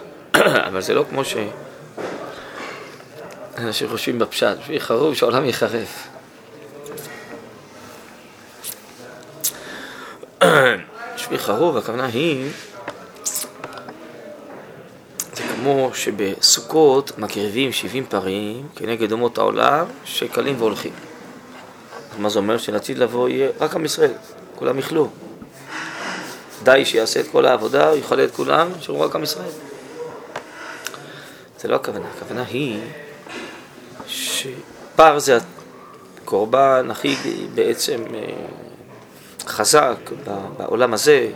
[0.68, 1.36] אבל זה לא כמו ש...
[3.58, 6.13] אנשים חושבים בפשט, שביעי חרוב שהעולם ייחרף.
[11.16, 12.50] שביעי חרוב, הכוונה היא,
[15.34, 20.92] זה כמו שבסוכות מקריבים 70 פרים כנגד אומות העולם שקלים והולכים.
[22.18, 22.58] מה זה אומר?
[22.58, 24.12] שלעתיד לבוא יהיה רק עם ישראל,
[24.56, 25.08] כולם יכלו.
[26.62, 29.50] די שיעשה את כל העבודה, הוא את כולם, שיראו רק עם ישראל.
[31.60, 32.80] זה לא הכוונה, הכוונה היא
[34.06, 35.38] שפר זה
[36.22, 37.16] הקורבן הכי
[37.54, 38.20] בעצם אה,
[39.46, 39.96] חזק
[40.58, 41.30] בעולם הזה,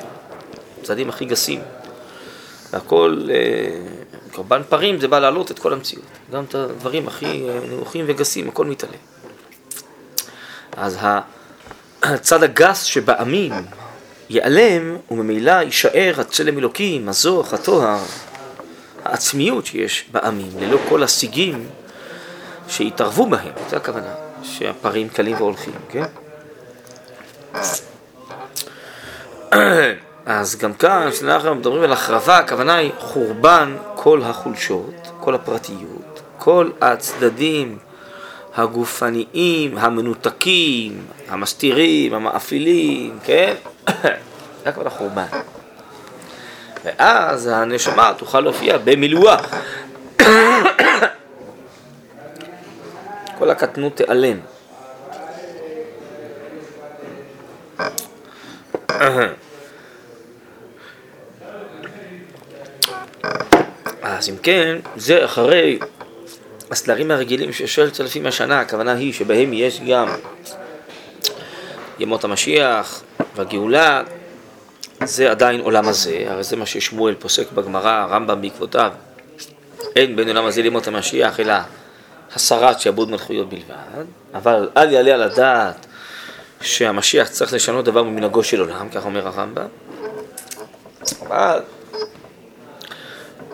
[0.80, 1.60] הצדדים הכי גסים.
[2.72, 3.70] והכל, אה,
[4.32, 6.04] קורבן פרים זה בא להעלות את כל המציאות.
[6.32, 8.96] גם את הדברים הכי אה, נמוכים וגסים, הכל מתעלה.
[10.76, 10.98] אז
[12.02, 13.52] הצד הגס שבעמים
[14.30, 17.98] ייעלם, וממילא יישאר הצלם אלוקים, הזוך, הטוהר,
[19.04, 21.68] העצמיות שיש בעמים, ללא כל השיגים
[22.68, 26.04] שהתערבו בהם, זו הכוונה, שהפרים קלים והולכים, כן?
[30.26, 36.70] אז גם כאן, כשאנחנו מדברים על החרבה, הכוונה היא חורבן כל החולשות, כל הפרטיות, כל
[36.80, 37.78] הצדדים
[38.56, 43.54] הגופניים, המנותקים, המסתירים, המאפילים, כן?
[44.64, 45.26] זה הכוונה חורבן.
[46.84, 49.36] ואז הנשמה תוכל להופיע במילואה.
[53.38, 54.38] כל הקטנות תיעלם.
[64.02, 65.78] אז אם כן, זה אחרי
[66.70, 70.08] הסלרים הרגילים של שלושת אלפים השנה, הכוונה היא שבהם יש גם
[71.98, 73.02] ימות המשיח
[73.36, 74.02] והגאולה,
[75.04, 78.92] זה עדיין עולם הזה, הרי זה מה ששמואל פוסק בגמרא, הרמב"ם בעקבותיו.
[79.96, 81.54] אין בין עולם הזה לימות המשיח, אלא
[82.34, 85.86] הסרת שעבוד מלכויות בלבד, אבל אל יעלה על הדעת
[86.60, 89.66] שהמשיח צריך לשנות דבר ממנהגו של עולם, כך אומר הרמב"ם.
[91.26, 91.60] אבל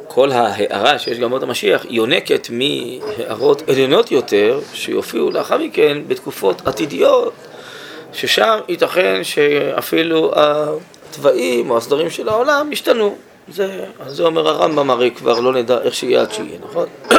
[0.09, 7.33] כל ההערה שיש גם עוד המשיח יונקת מהערות עליונות יותר שיופיעו לאחר מכן בתקופות עתידיות
[8.13, 13.17] ששם ייתכן שאפילו התוואים או הסדרים של העולם ישתנו.
[13.49, 16.89] זה, זה אומר הרמב"ם הרי כבר לא נדע איך שיהיה עד שיהיה, נכון?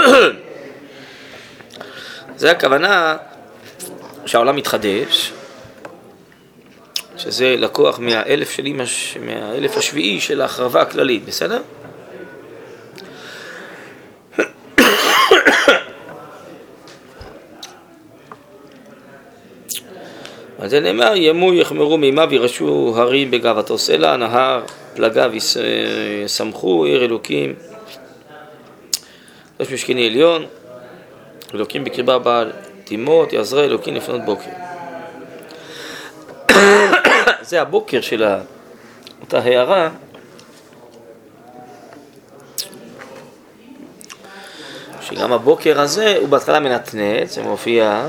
[2.37, 3.17] זה הכוונה
[4.25, 5.33] שהעולם מתחדש,
[7.17, 8.73] שזה לקוח מהאלף, שלי,
[9.25, 11.61] מהאלף השביעי של ההחרבה הכללית, בסדר?
[20.59, 24.63] על זה נאמר, ימו יחמרו מימיו וירשו הרים בגאוותו סלע, נהר
[24.95, 25.31] פלגיו
[26.25, 27.53] ישמחו, עיר אלוקים,
[29.59, 30.45] ראש משכני עליון,
[31.53, 32.51] אלוקים בקרבה בעל
[32.83, 34.64] תימות, יעזרה אלוקים לפנות בוקר.
[37.47, 38.25] זה הבוקר של
[39.21, 39.89] אותה הערה.
[45.01, 48.07] שגם הבוקר הזה הוא בהתחלה מנתנץ, זה מופיע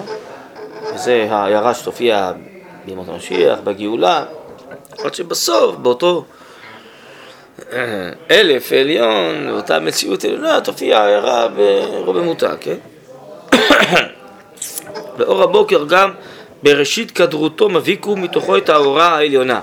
[0.94, 2.32] וזה העיירה שתופיע
[2.84, 4.24] בימות המשיח, בגאולה,
[5.04, 6.24] עד שבסוף, באותו
[7.72, 12.76] אה, אלף עליון, באותה מציאות עליונה, תופיע העיירה ברוממותה, כן?
[15.16, 16.10] באור הבוקר גם
[16.62, 19.60] בראשית כדרותו מביקו מתוכו את האורה העליונה.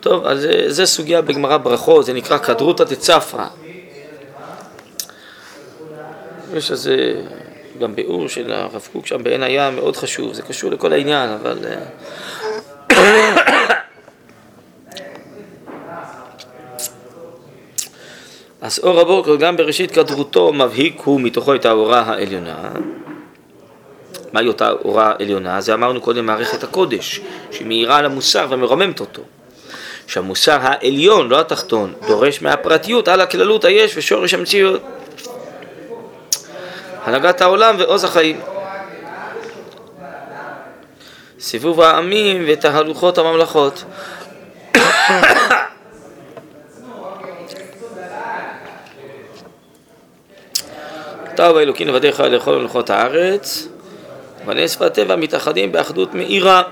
[0.00, 3.46] טוב, אז זה, זה סוגיה בגמרא ברכות, זה נקרא כדרותא דצפרא.
[6.54, 7.22] יש איזה
[7.80, 11.58] גם ביאור של הרב קוק שם בעין הים מאוד חשוב, זה קשור לכל העניין, אבל...
[11.64, 11.76] אה,
[18.60, 22.72] אז אור הבוקר גם בראשית כדרותו מבהיק הוא מתוכו את האורה העליונה.
[24.32, 25.60] מהי אותה אורה עליונה?
[25.60, 29.22] זה אמרנו קודם מערכת הקודש, שהיא מאירה על המוסר ומרוממת אותו.
[30.06, 34.82] שהמוסר העליון, לא התחתון, דורש מהפרטיות על הכללות היש ושורש המציאות.
[37.04, 38.40] הנהגת העולם ועוז החיים.
[41.40, 43.84] סיבוב העמים ותהלוכות הממלכות.
[51.36, 53.68] טוב האלוקים לבדיך לכל מלכות הארץ,
[54.46, 56.62] ונס והטבע מתאחדים באחדות מאירה.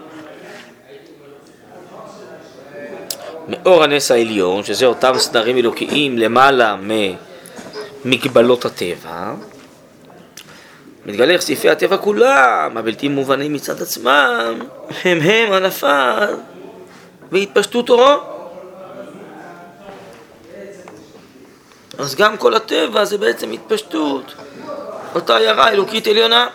[3.49, 6.77] מאור הנס העליון, שזה אותם סדרים אלוקיים למעלה
[8.05, 9.35] ממגבלות הטבע,
[11.07, 14.59] מתגלה איך סעיפי הטבע כולם, הבלתי מובנים מצד עצמם,
[15.05, 16.35] הם הם הנפל
[17.33, 18.17] והתפשטות אורו.
[21.99, 24.35] אז גם כל הטבע זה בעצם התפשטות,
[25.15, 26.49] אותה עיירה אלוקית עליונה.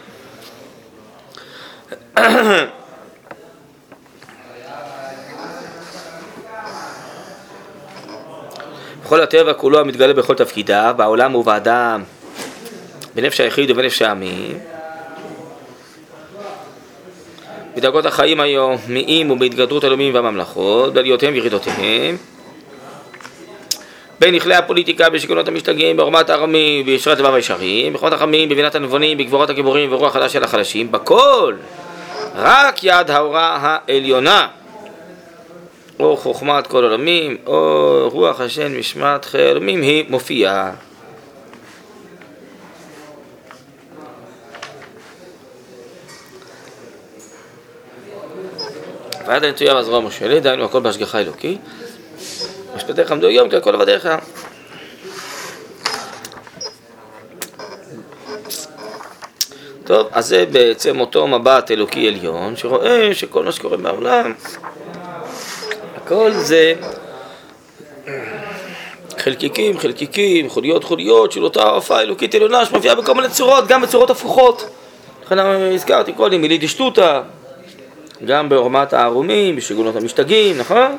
[9.03, 12.03] בכל הטבע כולו המתגלה בכל תפקידיו, בעולם ובאדם
[13.15, 14.59] בנפש היחיד ובנפש העמים.
[17.75, 22.17] בדרגות החיים היום, מאים ובהתגדרות הלאומים והממלכות, בעליותיהם וירידותיהם,
[24.19, 29.49] בין נכלי הפוליטיקה, בשיכונות המשתגעים, בעורמת הארמים, בישרת לבב הישרים, בחוכמת החכמים, בבינת הנבונים, בגבורת
[29.49, 31.55] הגיבורים וברוח חדש של החלשים, בכל
[32.35, 34.47] רק יד ההוראה העליונה.
[35.99, 40.71] או חוכמת כל עולמים, או רוח השם משמעת עולמים היא מופיעה.
[49.27, 51.57] ועד הנטויה והזרוע מושלת, דהיינו הכל בהשגחה אלוקי.
[52.75, 54.09] משפטיך עמדו יום כי הכל עבדיך.
[59.93, 64.33] טוב, אז זה בעצם אותו מבט אלוקי עליון, שרואה שכל מה שקורה בעולם,
[65.95, 66.73] הכל זה
[69.17, 74.09] חלקיקים, חלקיקים, חוליות, חוליות של אותה הופעה אלוקית עליונה שמופיעה בכל מיני צורות, גם בצורות
[74.09, 74.69] הפוכות.
[75.25, 77.21] לכן הזכרתי קודם, מילי דשטותא,
[78.25, 80.97] גם בעורמת הערומים, בשגונות המשתגעים, נכון?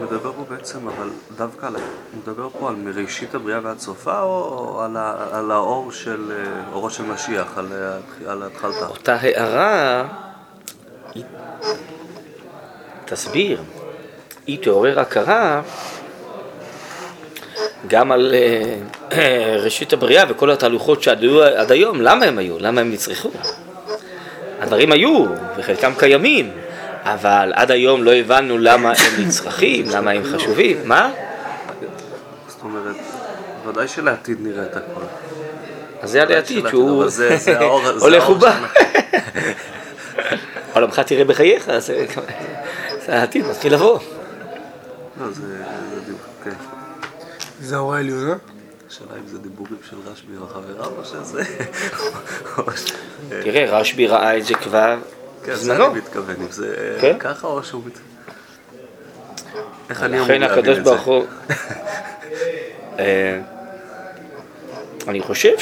[0.00, 1.82] הוא מדבר פה בעצם, אבל דווקא על, הוא
[2.22, 6.90] מדבר פה על מראשית הבריאה ועד סופה, או על, ה, על האור של, אה, אורו
[6.90, 8.86] של משיח, על, ה- על התחלתה?
[8.86, 10.04] אותה הערה,
[13.04, 13.62] תסביר,
[14.46, 15.62] היא תעורר הכרה
[17.86, 18.34] גם על
[19.12, 22.58] אה, ראשית הבריאה וכל התהלוכות שהיו עד היום, למה הם היו?
[22.58, 23.30] למה הם נצרכו?
[24.60, 25.24] הדברים היו,
[25.56, 26.50] וחלקם קיימים,
[27.04, 30.76] אבל עד היום לא הבנו למה הם נצרכים, למה הם חשובים.
[30.84, 31.10] מה?
[32.48, 32.96] זאת אומרת,
[33.66, 35.00] ודאי שלעתיד נראה את הכל.
[36.00, 37.04] אז זה על העתיד שהוא
[38.00, 38.58] הולך ובא.
[40.74, 42.06] עולמך תראה בחייך, אז זה
[43.06, 43.98] זה העתיד מתחיל לבוא.
[45.20, 45.42] לא, זה,
[46.06, 46.50] דיבור, כן.
[47.60, 48.34] זה העליונה?
[48.88, 51.42] השאלה אם זה דיבורים של רשב"י וחבריו, או שזה...
[53.28, 54.98] תראה, רשב"י ראה את זה כבר
[55.44, 55.76] כן, זה.
[55.76, 57.16] אני מתכוון, אם זה כן?
[57.18, 57.82] ככה או שהוא...
[59.90, 60.94] איך אני אמור להבין את זה?
[62.98, 63.38] אה,
[65.08, 65.52] אני חושב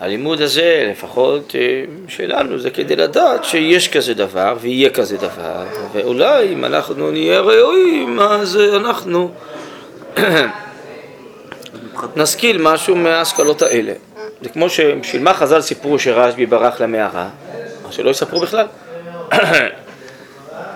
[0.00, 6.52] שהלימוד הזה, לפחות אה, שלנו, זה כדי לדעת שיש כזה דבר ויהיה כזה דבר, ואולי
[6.52, 9.30] אם אנחנו נהיה ראויים, אז אה, אנחנו
[12.16, 13.92] נשכיל משהו מההשכלות האלה.
[14.42, 17.28] זה כמו שבשביל מה חז"ל סיפרו שרשב"י ברח למערה,
[17.94, 18.66] שלא יספרו בכלל.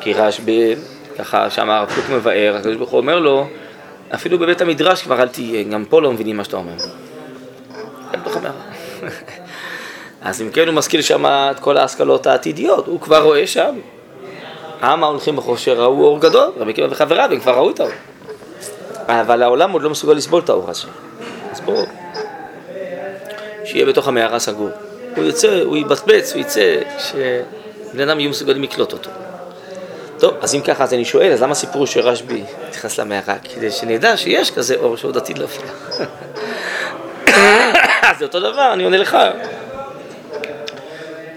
[0.01, 0.75] כי רשב"י,
[1.19, 3.47] ככה שם הרב קוק מבאר, הקדוש ברוך הוא אומר לו,
[4.15, 6.73] אפילו בבית המדרש כבר אל תהיה, גם פה לא מבינים מה שאתה אומר.
[10.23, 13.75] אז אם כן הוא משכיל שם את כל ההשכלות העתידיות, הוא כבר רואה שם.
[14.83, 17.93] עם ההולכים בחושר ראו אור גדול, רבי עקיבא וחבריו, הם כבר ראו את האור.
[19.07, 20.89] אבל העולם עוד לא מסוגל לסבול את האור הזה.
[21.51, 21.85] אז בואו,
[23.65, 24.71] שיהיה בתוך המערה סגור.
[25.19, 29.11] הוא יוצא, הוא יבצבץ, הוא יצא, שבני אדם יהיו מסוגלים לקלוט אותו.
[30.19, 33.37] טוב, אז אם ככה, אז אני שואל, אז למה סיפרו שרשב"י נכנס למערה?
[33.55, 35.65] כדי שנדע שיש כזה אור שעוד עתיד להופיע.
[38.09, 39.19] אז זה אותו דבר, אני עונה לך.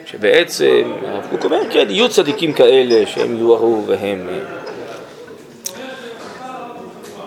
[0.05, 4.39] שבעצם, הרב קוק אומר, כן, יהיו צדיקים כאלה שהם יוארו והם אה,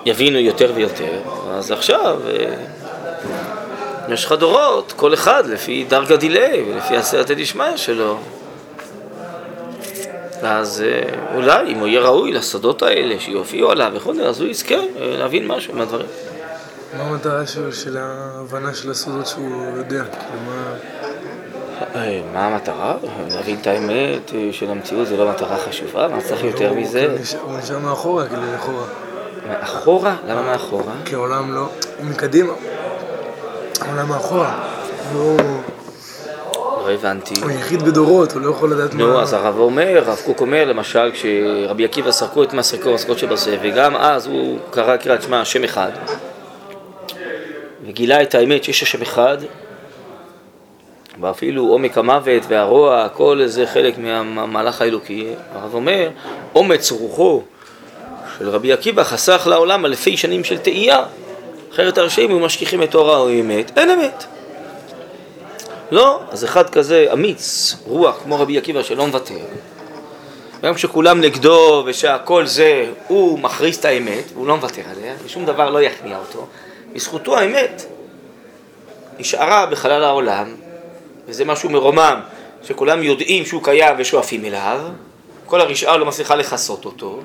[0.06, 1.18] יבינו יותר ויותר.
[1.50, 2.20] אז עכשיו,
[4.08, 8.18] אה, יש לך דורות, כל אחד לפי דרגה דילי ולפי הסייעתא דשמיא שלו.
[10.42, 11.02] ואז אה,
[11.34, 14.80] אולי, אם הוא יהיה ראוי לסודות האלה שיופיעו עליו וכו', אז הוא יזכה אה,
[15.18, 16.06] להבין משהו מהדברים.
[16.98, 20.02] מה המטרה של, של ההבנה של הסודות שהוא יודע?
[20.46, 20.74] מה...
[21.94, 22.96] אה, מה המטרה?
[23.30, 24.20] להבין את האמת
[24.52, 26.08] של המציאות זה לא מטרה חשובה?
[26.08, 27.06] מה צריך יותר הוא- מזה?
[27.10, 28.84] הוא נשאר- הוא נשאר מאחורה, כאילו לאחורה.
[29.48, 30.16] מאחורה?
[30.28, 30.92] למה מאחורה?
[31.04, 31.68] כי העולם לא...
[32.02, 32.52] מקדימה.
[33.80, 34.68] העולם מאחורה.
[35.12, 35.38] הוא
[36.86, 37.34] לא הבנתי.
[37.42, 39.04] הוא יחיד בדורות, הוא לא יכול לדעת מה...
[39.04, 43.56] נו, אז הרב אומר, הרב קוק אומר, למשל, כשרבי עקיבא סרקו את מסרקו מסרקות שבזה,
[43.62, 45.90] וגם אז הוא קרא קריאת שמע השם אחד,
[47.86, 49.38] וגילה את האמת שיש השם אחד,
[51.20, 55.26] ואפילו עומק המוות והרוע, הכל זה חלק מהמהלך האלוקי.
[55.54, 56.08] הרב אומר,
[56.54, 57.42] אומץ רוחו
[58.38, 61.02] של רבי עקיבא חסך לעולם אלפי שנים של תהייה,
[61.74, 64.24] אחרת הרשעים היו משכיחים את אור האמת, אין אמת.
[65.90, 69.44] לא, אז אחד כזה אמיץ, רוח, כמו רבי עקיבא שלא מוותר.
[70.62, 75.70] גם כשכולם נגדו ושהכל זה, הוא מכריז את האמת, והוא לא מוותר עליה, ושום דבר
[75.70, 76.46] לא יכניע אותו.
[76.92, 77.84] בזכותו האמת
[79.18, 80.54] נשארה בחלל העולם,
[81.26, 82.20] וזה משהו מרומם,
[82.62, 84.80] שכולם יודעים שהוא קיים ושואפים אליו,
[85.46, 87.20] כל הרשעה לא מצליחה לכסות אותו.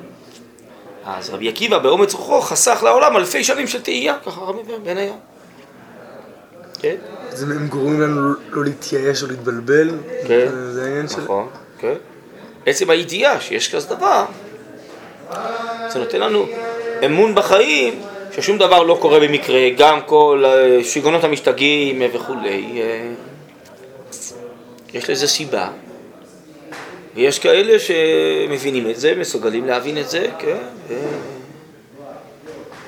[1.05, 5.13] אז רבי עקיבא באומץ רוחו חסך לעולם אלפי שנים של תהייה, ככה רבי בן היה.
[6.79, 6.95] כן?
[7.29, 9.89] זה, הם גורמים לנו לא להתייאש או להתבלבל.
[10.27, 11.21] כן, זה- העניין של...
[11.21, 11.47] נכון,
[11.79, 11.93] כן.
[12.65, 14.25] עצם הידיעה שיש כזה דבר,
[15.89, 16.45] זה נותן לנו
[17.05, 18.01] אמון בחיים,
[18.35, 22.81] ששום דבר לא קורה במקרה, גם כל אה, שיגעונות המשתגעים וכולי.
[22.81, 23.11] אה,
[24.93, 25.69] יש לזה סיבה.
[27.16, 30.57] ויש כאלה שמבינים את זה, מסוגלים להבין את זה, כן.
[30.88, 31.39] ו-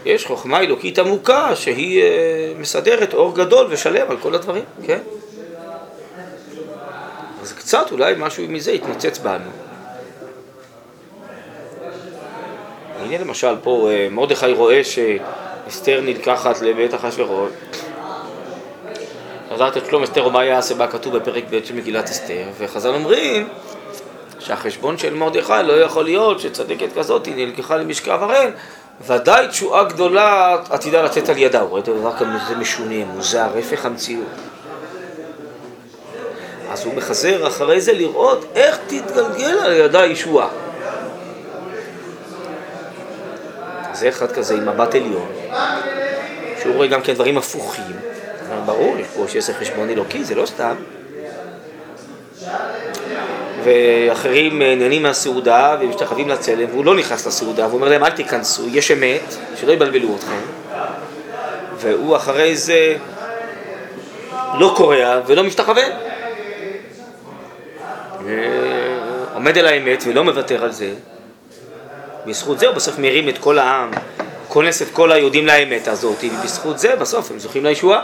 [0.06, 5.00] יש חוכמה אלוקית עמוקה שהיא אה, מסדרת אור גדול ושלם על כל הדברים, כן?
[7.42, 9.50] אז קצת אולי משהו מזה יתנוצץ בנו.
[13.00, 17.52] הנה למשל פה אה, מרדכי רואה שאסתר נלקחת לבית אחשוורוש.
[19.54, 23.48] חזרת את שלום אסתר ומה יעשה בה כתוב בפרק ב' של מגילת אסתר, וחז"ל אומרים
[24.46, 28.50] שהחשבון של מרדכי לא יכול להיות שצדקת כזאת היא נלקחה למשכב הראל,
[29.08, 31.62] ודאי תשועה גדולה עתידה לצאת על ידה.
[31.62, 34.26] הוא רואה דבר כזה משונה, מוזר, הפך המציאות.
[36.72, 40.48] אז הוא מחזר אחרי זה לראות איך תתגלגל על ידה הישועה.
[43.94, 45.32] זה אחד כזה עם מבט עליון,
[46.62, 47.96] שהוא רואה גם כן דברים הפוכים.
[48.66, 50.76] ברור, יש פה שיש חשבון אלוקי, זה לא סתם.
[53.64, 58.64] ואחרים אה, נהנים מהסעודה ומשתחווים לצלם, והוא לא נכנס לסעודה, והוא אומר להם אל תיכנסו,
[58.68, 60.39] יש אמת, שלא יבלבלו אתכם.
[61.78, 62.95] והוא אחרי זה
[64.59, 65.84] לא קורע ולא משתחווה.
[69.34, 70.93] עומד על האמת ולא מוותר על זה.
[72.26, 73.91] בזכות זה הוא בסוף מרים את כל העם,
[74.47, 78.01] כונס את כל היהודים לאמת הזאת, ובזכות זה בסוף הם זוכים לישועה.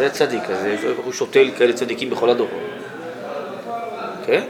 [0.00, 0.58] זה צדיק, אז
[1.04, 2.60] הוא שותל כאלה צדיקים בכל הדורות.
[4.26, 4.44] כן?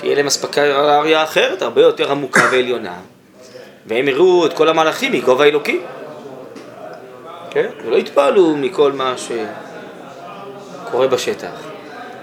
[0.00, 0.62] שיהיה להם אספקה
[1.24, 2.94] אחרת, הרבה יותר עמוקה ועליונה.
[3.86, 5.80] והם יראו את כל המהלכים מגובה אלוקי.
[7.50, 7.68] כן?
[7.84, 9.14] ולא יתפעלו מכל מה
[10.86, 11.50] שקורה בשטח.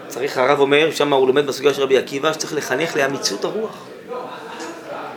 [0.08, 3.76] צריך, הרב אומר, שם הוא לומד בסוגיה של רבי עקיבא, שצריך לחנך לאמיצות הרוח.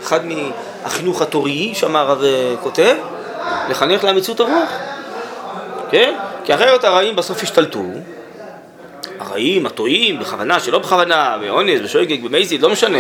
[0.02, 2.22] אחד מהחינוך התורי, שם הרב
[2.62, 2.94] כותב,
[3.68, 4.70] לחנך לאמיצות הרוח.
[5.90, 6.14] כן?
[6.44, 7.84] כי אחרת הרעים בסוף ישתלטו,
[9.18, 12.98] הרעים, הטועים, בכוונה, שלא בכוונה, באונס, בשוגג, במזיד, לא משנה,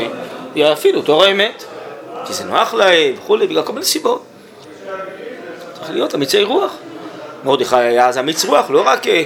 [0.54, 1.64] יפעילו תור האמת,
[2.26, 4.24] כי זה נוח להם וכולי, בגלל כל מיני סיבות.
[5.74, 6.76] צריך להיות אמיצי רוח.
[7.44, 9.24] מרדכי היה אז אמיץ רוח, לא רק אה,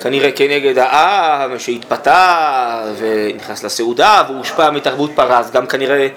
[0.00, 6.08] כנראה כנגד העם שהתפתה ונכנס לסעודה והושפע מתרבות פרס, גם כנראה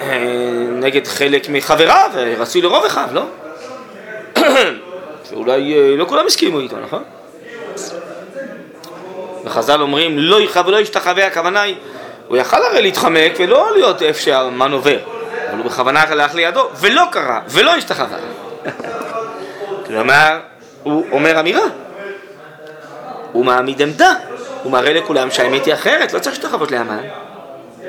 [0.00, 0.06] אה,
[0.72, 3.22] נגד חלק מחבריו, רצוי לרוב אחד, לא?
[5.34, 7.02] שאולי אה, לא כולם הסכימו איתו, נכון?
[9.44, 11.76] וחז"ל אומרים לא יכאב ולא ישתחווה, הכוונה היא,
[12.28, 14.98] הוא יכל הרי להתחמק ולא להיות איפה שהמן עובר,
[15.50, 18.18] אבל הוא בכוונה הלך לידו, ולא קרה, ולא השתחווה.
[19.86, 20.40] כלומר,
[20.82, 21.64] הוא אומר אמירה,
[23.32, 24.14] הוא מעמיד עמדה,
[24.62, 27.02] הוא מראה לכולם שהאמת היא אחרת, לא צריך להשתחוות לאמן,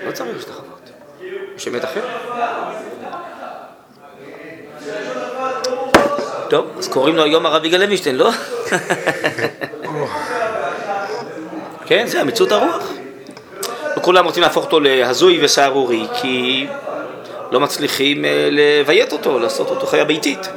[0.05, 0.89] לא צריך להשתחוות,
[1.55, 2.03] יש אמת אחרת.
[6.49, 8.29] טוב, אז קוראים לו היום הרב יגאל לוינשטיין, לא?
[11.87, 12.91] כן, זה המציאות הרוח.
[13.97, 16.67] וכולם רוצים להפוך אותו להזוי וסהרורי, כי
[17.51, 20.49] לא מצליחים אה, לביית אותו, לעשות אותו חיה ביתית,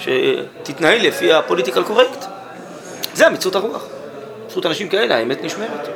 [0.00, 2.24] שתתנהל לפי הפוליטיקל קורקט.
[3.14, 3.86] זה המציאות הרוח.
[4.48, 5.88] פשוט אנשים כאלה, האמת נשמרת.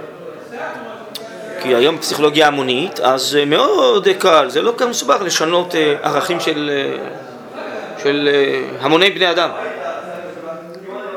[1.62, 6.40] כי היום פסיכולוגיה המונית, אז אה, מאוד קל, זה לא כאן מסובך לשנות אה, ערכים
[6.40, 6.70] של,
[8.02, 8.28] של
[8.80, 9.50] המוני בני אדם.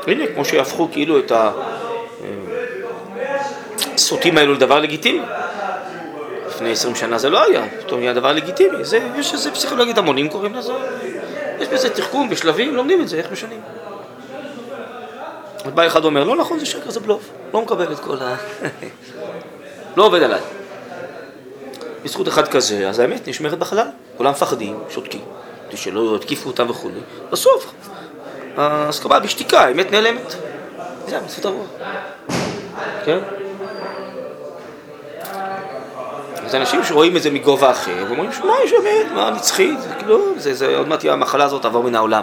[0.06, 1.32] הנה, כמו שהפכו כאילו את
[3.94, 5.22] הסוטים האלו לדבר לגיטימי.
[6.46, 8.84] לפני עשרים שנה זה לא היה, פתאום נהיה דבר לגיטימי.
[8.84, 10.72] זה, יש איזה פסיכולוגית המונים קוראים לזה.
[11.60, 13.60] יש בזה תחכום, בשלבים, לומדים את זה, איך משנים.
[15.64, 17.30] אז בא אחד ואומר, לא נכון, זה שקר, זה בלוף.
[17.54, 18.36] לא מקבל את כל ה...
[19.96, 20.40] לא עובד עליי.
[22.04, 23.86] בזכות אחד כזה, אז האמת נשמרת בחלל.
[24.16, 25.24] כולם מפחדים, שותקים,
[25.68, 26.90] כדי שלא יתקיפו אותם וכו'.
[27.32, 27.74] בסוף,
[28.56, 30.34] ההסכמה בשתיקה, האמת נעלמת.
[31.06, 31.66] זה המציאות הרוח.
[33.04, 33.18] כן?
[36.46, 40.34] אז אנשים שרואים את זה מגובה אחר, ואומרים, שמע, יש אמת, מה נצחית, זה כאילו,
[40.36, 42.22] זה, זה, עוד מעט תהיה המחלה הזאת תעבור מן העולם.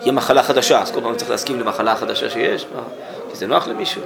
[0.00, 2.82] יהיה מחלה חדשה, אז כל פעם צריך להסכים למחלה החדשה שיש, מה,
[3.30, 4.02] כי זה נוח למישהו.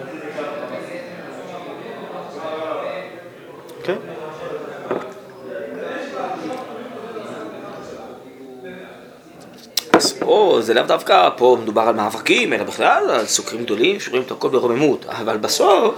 [10.27, 14.31] פה זה לאו דווקא, פה מדובר על מאבקים, אלא בכלל על סוקרים גדולים שרואים את
[14.31, 15.95] הכל ברוממות, אבל בסוף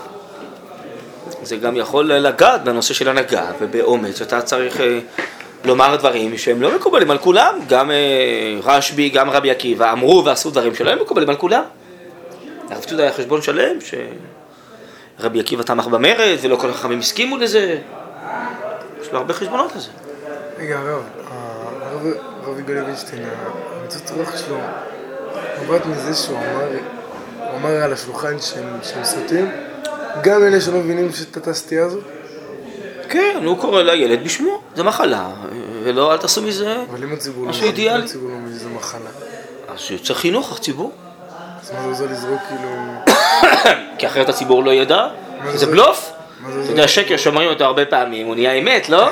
[1.43, 4.81] זה גם יכול לגעת בנושא של הנהגה ובאומץ, אתה צריך
[5.65, 7.97] לומר דברים שהם לא מקובלים על כולם, גם אה,
[8.63, 11.63] רשב"י, גם רבי עקיבא, אמרו ועשו דברים שלא הם מקובלים על כולם.
[12.71, 13.77] הרב צודה היה חשבון שלם,
[15.21, 17.79] שרבי עקיבא תמך במרד ולא כל החכמים הסכימו לזה,
[19.03, 19.91] יש לו הרבה חשבונות לזה.
[20.59, 22.07] רגע, הרב, הרב
[22.49, 23.23] הרב יגאל לוינשטיין,
[23.89, 24.57] המצאת רוח שלו
[25.63, 26.69] נובעת מזה שהוא אמר,
[27.39, 29.51] הוא אמר על השולחן שהם שהם סוטים,
[30.23, 32.03] גם אלה שלא מבינים את הסטייה הזאת,
[33.09, 35.29] כן, הוא קורא לילד בשמו, זה מחלה,
[35.83, 38.01] ולא, אל תעשו מזה אבל אם הציבור לא מבין.
[38.03, 39.11] הציבור לא מבין שזה מחלה,
[39.69, 40.93] אז צריך חינוך, הציבור.
[41.63, 42.71] אז מה זה עוזר לזרוק כאילו...
[43.99, 45.09] כי אחרת הציבור לא ידע,
[45.53, 45.67] זה זה?
[45.67, 46.11] בלוף.
[46.47, 46.71] זה אתה זה?
[46.73, 49.09] יודע, שקר שאומרים אותו הרבה פעמים, הוא נהיה אמת, לא?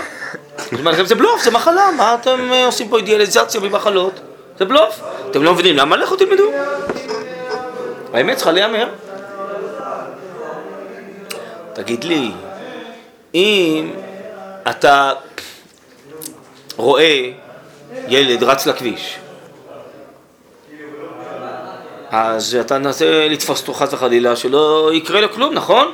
[1.06, 4.20] זה בלוף, זה מחלה, מה אתם אה, עושים פה אידיאליזציה ממחלות?
[4.58, 5.00] זה בלוף.
[5.30, 6.50] אתם לא מבינים, למה לכו תלמדו?
[8.12, 8.88] האמת צריכה להיאמר.
[11.72, 12.30] תגיד לי,
[13.34, 13.92] אם
[14.70, 15.12] אתה
[16.76, 17.30] רואה
[18.08, 19.18] ילד רץ לכביש,
[22.10, 25.92] אז אתה מנסה לתפוס אותו חס וחלילה שלא יקרה לו כלום, נכון?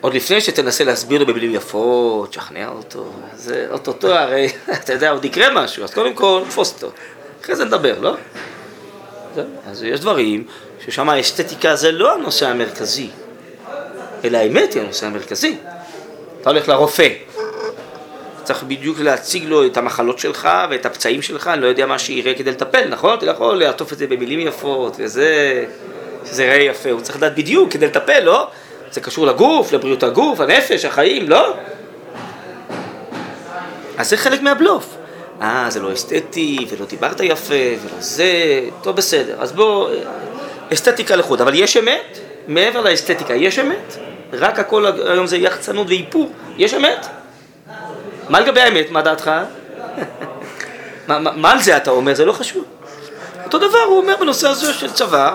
[0.00, 4.48] עוד לפני שתנסה להסביר לו במילים יפות, תשכנע אותו, זה אוטוטו הרי,
[4.84, 6.90] אתה יודע, עוד יקרה משהו, אז קודם כל תפוס אותו,
[7.42, 8.14] אחרי זה נדבר, לא?
[9.66, 10.44] אז יש דברים
[10.84, 13.10] ששם האסתטיקה זה לא הנושא המרכזי,
[14.24, 15.56] אלא האמת היא הנושא המרכזי.
[16.40, 17.08] אתה הולך לרופא,
[18.42, 22.34] צריך בדיוק להציג לו את המחלות שלך ואת הפצעים שלך, אני לא יודע מה שיראה
[22.34, 23.18] כדי לטפל, נכון?
[23.18, 25.64] אתה יכול לעטוף את זה במילים יפות וזה,
[26.26, 28.50] שזה יראה יפה, הוא צריך לדעת בדיוק כדי לטפל, לא?
[28.92, 31.56] זה קשור לגוף, לבריאות הגוף, הנפש, החיים, לא?
[33.98, 34.96] אז זה חלק מהבלוף.
[35.42, 38.32] אה, זה לא אסתטי, ולא דיברת יפה, ולא זה,
[38.82, 39.36] טוב בסדר.
[39.40, 39.90] אז בוא,
[40.72, 42.18] אסתטיקה לחוד, אבל יש אמת?
[42.48, 43.96] מעבר לאסתטיקה, יש אמת?
[44.32, 47.06] רק הכל היום זה יחצנות ואיפור, יש אמת?
[48.28, 49.30] מה לגבי האמת, מה דעתך?
[51.08, 52.14] מה, מה, מה על זה אתה אומר?
[52.14, 52.64] זה לא חשוב.
[53.44, 55.34] אותו דבר הוא אומר בנושא הזה של צבא,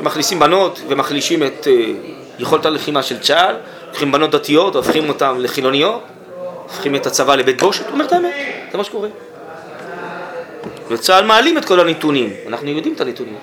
[0.00, 1.70] שמכניסים בנות ומחלישים את uh,
[2.38, 3.56] יכולת הלחימה של צה"ל,
[3.88, 6.02] לוקחים בנות דתיות והופכים אותן לחילוניות,
[6.62, 8.34] הופכים את הצבא לבית בושת, הוא אומר את האמת,
[8.72, 9.08] זה מה שקורה.
[10.88, 13.36] וצה"ל מעלים את כל הנתונים, אנחנו יודעים את הנתונים.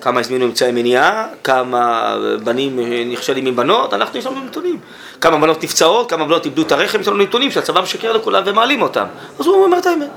[0.00, 2.14] כמה הזמינו אמצעי מניעה, כמה
[2.44, 4.78] בנים אה, נכשלים עם בנות, אנחנו יש לנו נתונים.
[5.20, 8.82] כמה בנות נפצעות, כמה בנות איבדו את הרחם, יש לנו נתונים שהצבא משקר לכולם ומעלים
[8.82, 9.04] אותם.
[9.38, 10.10] אז הוא אומר את האמת.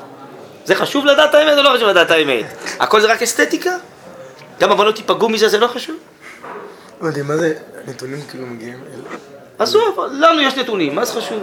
[0.65, 2.45] זה חשוב לדעת האמת או לא חשוב לדעת האמת?
[2.79, 3.71] הכל זה רק אסתטיקה?
[4.59, 5.95] גם הבנות ייפגעו מזה, זה לא חשוב?
[7.01, 7.53] לא יודע, מה זה,
[7.87, 9.17] נתונים כאילו מגיעים אל...
[9.59, 11.39] עזוב, לנו יש נתונים, מה זה חשוב?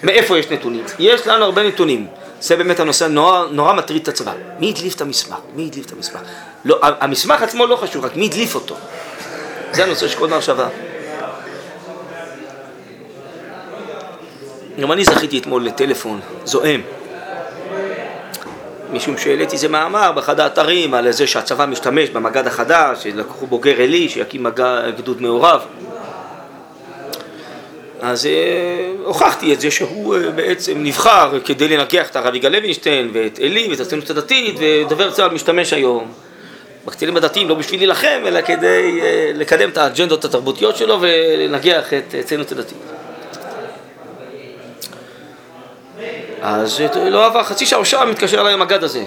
[0.00, 0.06] כן.
[0.06, 0.84] מאיפה יש נתונים?
[0.98, 2.06] יש לנו הרבה נתונים.
[2.40, 4.32] זה באמת הנושא נורא, נורא מטריד את הצבא.
[4.58, 5.38] מי הדליף את המסמך?
[5.54, 6.20] מי הדליף את המסמך?
[6.64, 8.76] לא, המסמך עצמו לא חשוב, רק מי הדליף אותו.
[9.72, 10.68] זה הנושא של כל מחשבה.
[14.80, 16.80] גם אני זכיתי אתמול לטלפון זועם.
[18.92, 24.08] משום שהעליתי איזה מאמר באחד האתרים על זה שהצבא משתמש במג"ד החדש, שלקחו בוגר עלי
[24.08, 24.46] שיקים
[24.96, 25.60] גדוד מעורב.
[28.02, 33.10] אז אה, הוכחתי את זה שהוא אה, בעצם נבחר כדי לנגח את הרב יגאל לוינשטיין
[33.12, 36.12] ואת עלי ואת הציונות הדתית ודובר צה"ל משתמש היום
[36.86, 42.14] בקצינים הדתיים לא בשביל להילחם אלא כדי אה, לקדם את האג'נדות התרבותיות שלו ולנגח את
[42.18, 43.01] הציונות הדתית.
[46.42, 49.04] אז אה, לא עבר חצי שעה או שעה מתקשר אליי המג"ד הזה.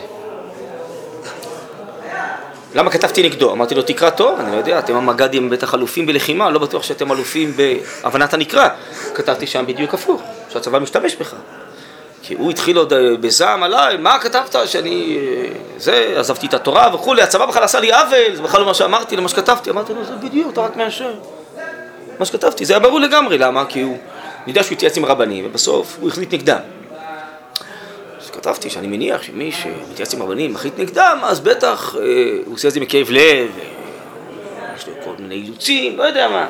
[2.75, 3.51] למה כתבתי נגדו?
[3.51, 7.11] אמרתי לו, תקרא טוב, אני לא יודע, אתם המג"דים בטח אלופים בלחימה, לא בטוח שאתם
[7.11, 8.67] אלופים בהבנת הנקרא.
[9.13, 11.36] כתבתי שם בדיוק הפוך, שהצבא משתמש בך.
[12.21, 15.17] כי הוא התחיל עוד אה, בזעם עליי, מה כתבת שאני...
[15.17, 18.73] אה, זה, עזבתי את התורה וכולי, הצבא בכלל עשה לי עוול, זה בכלל לא מה
[18.73, 19.69] שאמרתי, למה שכתבתי.
[19.69, 21.13] אמרתי לו, זה בדיוק, אתה רק מאשר.
[22.19, 23.65] מה שכתבתי, זה היה ברור לגמרי, למה?
[23.65, 23.97] כי הוא...
[24.43, 26.59] אני יודע שהוא התייעץ עם רבנים, ובסוף הוא החליט נגדם.
[28.46, 32.02] כתבתי שאני מניח שמי שמתייעץ עם רבנים מחליט נגדם, אז בטח אה,
[32.46, 36.48] הוא עושה את זה מכאב לב, אה, יש לו כל מיני אילוצים, לא יודע מה.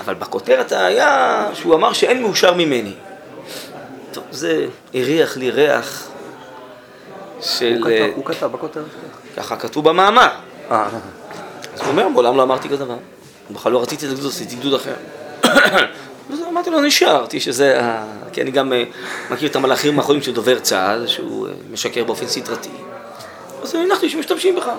[0.00, 2.92] אבל בכותרת היה שהוא אמר שאין מאושר ממני.
[4.12, 6.08] טוב, זה הריח לי ריח
[7.40, 7.76] של...
[7.82, 8.84] הוא אה, כתב- הוא כתב בכותרת.
[9.36, 10.28] ככה כתוב במאמר.
[10.70, 10.86] אה,
[11.74, 12.96] אז הוא אומר, מעולם לא אמרתי כזה דבר.
[13.50, 14.94] בכלל לא רציתי את הגדוד, עשיתי גדוד אחר.
[16.32, 18.04] אז אמרתי לו, נשארתי שזה ה...
[18.32, 18.84] כי אני גם אה,
[19.30, 22.68] מכיר את המלאכים האחרונים של דובר צה"ל, שהוא אה, משקר באופן סדרתי.
[23.62, 24.70] אז הנחתי שמשתמשים בך.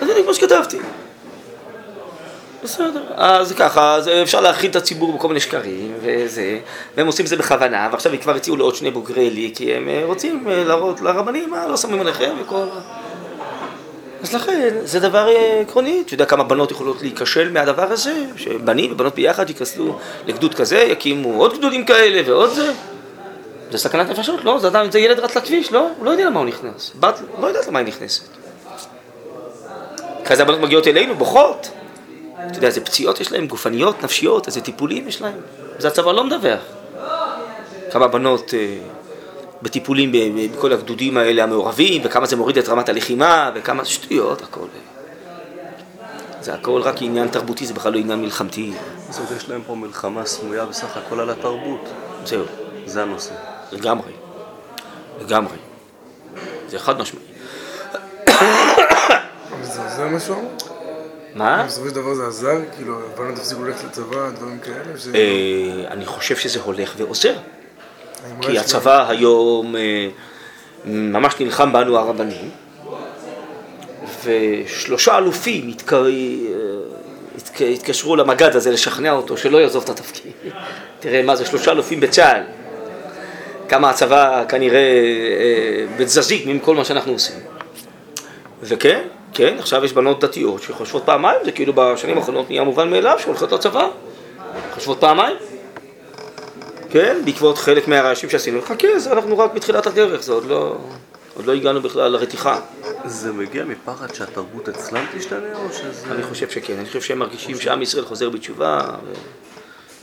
[0.00, 0.78] אז זה כמו שכתבתי.
[2.62, 3.02] בסדר.
[3.14, 6.58] אז ככה, אז אפשר להכיל את הציבור בכל מיני שקרים וזה,
[6.96, 9.88] והם עושים את זה בכוונה, ועכשיו הם כבר הציעו לעוד שני בוגרי לי, כי הם
[9.88, 12.64] אה, רוצים להראות לרבנים, מה, לא שמים עליכם וכל...
[14.24, 16.02] אז לכן, זה דבר אה, עקרוני.
[16.06, 18.24] אתה יודע כמה בנות יכולות להיכשל מהדבר הזה?
[18.36, 22.72] שבנים ובנות ביחד ייכנסו לגדוד כזה, יקימו עוד גדודים כאלה ועוד זה.
[23.70, 26.40] זה סכנת נפשות, לא, זה אדם, זה ילד רץ לכביש, לא, הוא לא יודע למה
[26.40, 26.92] הוא נכנס.
[27.00, 28.22] בת לא יודעת למה היא נכנסת.
[30.24, 31.70] אחרי זה הבנות מגיעות אלינו, בוכות.
[32.50, 35.40] אתה יודע, איזה פציעות יש להם, גופניות, נפשיות, איזה טיפולים יש להם.
[35.78, 36.60] זה הצבא לא מדווח.
[37.90, 38.76] כמה בנות אה,
[39.64, 40.12] בטיפולים
[40.52, 44.66] בכל הגדודים האלה המעורבים, וכמה זה מוריד את רמת הלחימה, וכמה שטויות, הכל.
[46.40, 48.72] זה הכל רק עניין תרבותי, זה בכלל לא עניין מלחמתי.
[49.10, 51.88] זאת אומרת, יש להם פה מלחמה סמויה בסך הכל על התרבות.
[52.24, 52.44] זהו,
[52.86, 53.34] זה הנושא.
[53.72, 54.12] לגמרי.
[55.20, 55.56] לגמרי.
[56.68, 57.22] זה חד משמעי.
[59.62, 60.50] זה עוזר משהו?
[61.34, 61.64] מה?
[61.66, 62.58] בסופו של דבר זה עזר?
[62.76, 64.94] כאילו, הבנות הפסיקו ללכת לצבא, דברים כאלה?
[65.14, 67.34] אה, אני חושב שזה הולך ועוזר.
[68.40, 70.08] כי הצבא היום אה,
[70.84, 72.50] ממש נלחם בנו הרבנים,
[74.24, 75.98] ושלושה אלופים אה,
[77.38, 80.32] התק- התקשרו למג"ד הזה לשכנע אותו שלא יעזוב את התפקיד.
[81.00, 82.42] תראה מה זה, שלושה אלופים בצה"ל.
[83.68, 87.36] כמה הצבא כנראה אה, בתזזית מכל מה שאנחנו עושים.
[88.62, 89.00] וכן,
[89.32, 93.52] כן, עכשיו יש בנות דתיות שחושבות פעמיים, זה כאילו בשנים האחרונות נהיה מובן מאליו שהולכות
[93.52, 93.88] לצבא.
[94.74, 95.36] חושבות פעמיים.
[96.94, 98.62] כן, בעקבות חלק מהרעשים שעשינו.
[98.62, 100.78] חכה, זה אנחנו רק בתחילת הדרך, זה עוד לא,
[101.34, 102.60] עוד לא הגענו בכלל לרתיחה.
[103.04, 106.12] זה מגיע מפחד שהתרבות אצלם תשתנה, או שזה...
[106.12, 109.12] אני חושב שכן, אני חושב שהם מרגישים שעם ישראל חוזר בתשובה ו...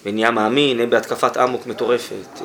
[0.05, 2.41] ונהיה מאמין, הם בהתקפת אמוק מטורפת.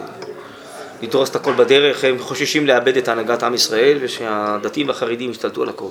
[1.02, 5.68] לדרוס את הכל בדרך, הם חוששים לאבד את הנהגת עם ישראל ושהדתיים והחרדים ישתלטו על
[5.68, 5.88] הכל.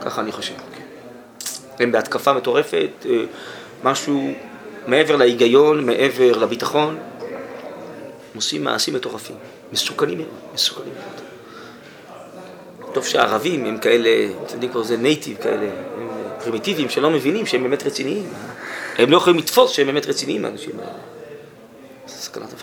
[0.00, 0.82] ככה אני חושב, כן.
[1.84, 3.24] הם בהתקפה מטורפת, אה,
[3.84, 4.32] משהו
[4.86, 6.98] מעבר להיגיון, מעבר לביטחון,
[8.34, 9.36] עושים מעשים מטורפים,
[9.72, 11.34] מסוכנים מאוד, מסוכנים מאוד.
[12.94, 14.10] טוב שהערבים הם כאלה,
[14.46, 15.66] אתם יודעים כבר זה native כאלה,
[15.98, 16.08] הם
[16.42, 18.28] פרימיטיביים שלא מבינים שהם באמת רציניים.
[18.98, 20.92] הם לא יכולים לתפוס שהם באמת רציניים האנשים האלה.
[22.06, 22.54] זה סכנת.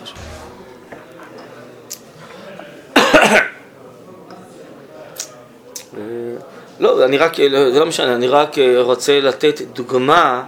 [5.96, 6.00] אה,
[6.80, 10.44] לא, אני רק, לא, זה לא משנה, אני רק רוצה לתת דוגמה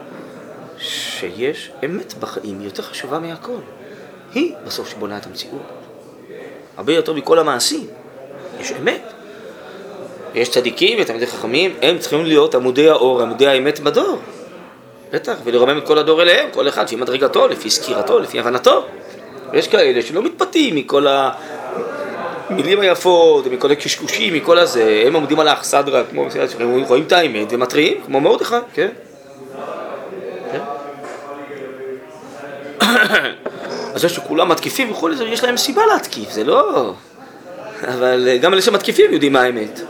[0.78, 3.58] שיש אמת בחיים, היא יותר חשובה מהכל.
[4.34, 5.62] היא בסוף שבונה את המציאות.
[6.76, 7.86] הרבה יותר מכל המעשים.
[8.60, 9.02] יש אמת.
[10.34, 14.18] יש צדיקים ותלמידי חכמים, הם צריכים להיות עמודי האור, עמודי האמת בדור.
[15.12, 18.84] בטח, ולרומם את כל הדור אליהם, כל אחד לפי מדרגתו, לפי סקירתו, לפי הבנתו.
[19.52, 21.06] ויש כאלה שלא מתפתים מכל
[22.50, 27.12] המילים היפות, מכל הקשקושים, מכל הזה, הם עומדים על האכסדרה, כמו בסדר, שהם רואים את
[27.12, 28.88] האמת ומתריעים, כמו מרדכי, כן?
[30.52, 30.60] כן?
[33.94, 36.92] אז זה שכולם מתקיפים וכולי, יש להם סיבה להתקיף, זה לא...
[37.82, 39.80] אבל אה, גם אלה שמתקיפים יודעים מה האמת.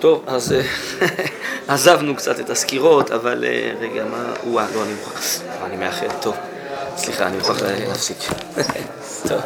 [0.00, 0.24] טוב.
[0.26, 0.62] אז אה,
[1.74, 4.32] עזבנו קצת את הסקירות, אבל אה, רגע, מה...
[4.46, 5.40] וואה, לא, אני מוכרח...
[5.64, 6.36] אני מאחר, טוב.
[6.96, 8.16] סליחה, אני מוכרח להפסיק.
[9.28, 9.40] טוב.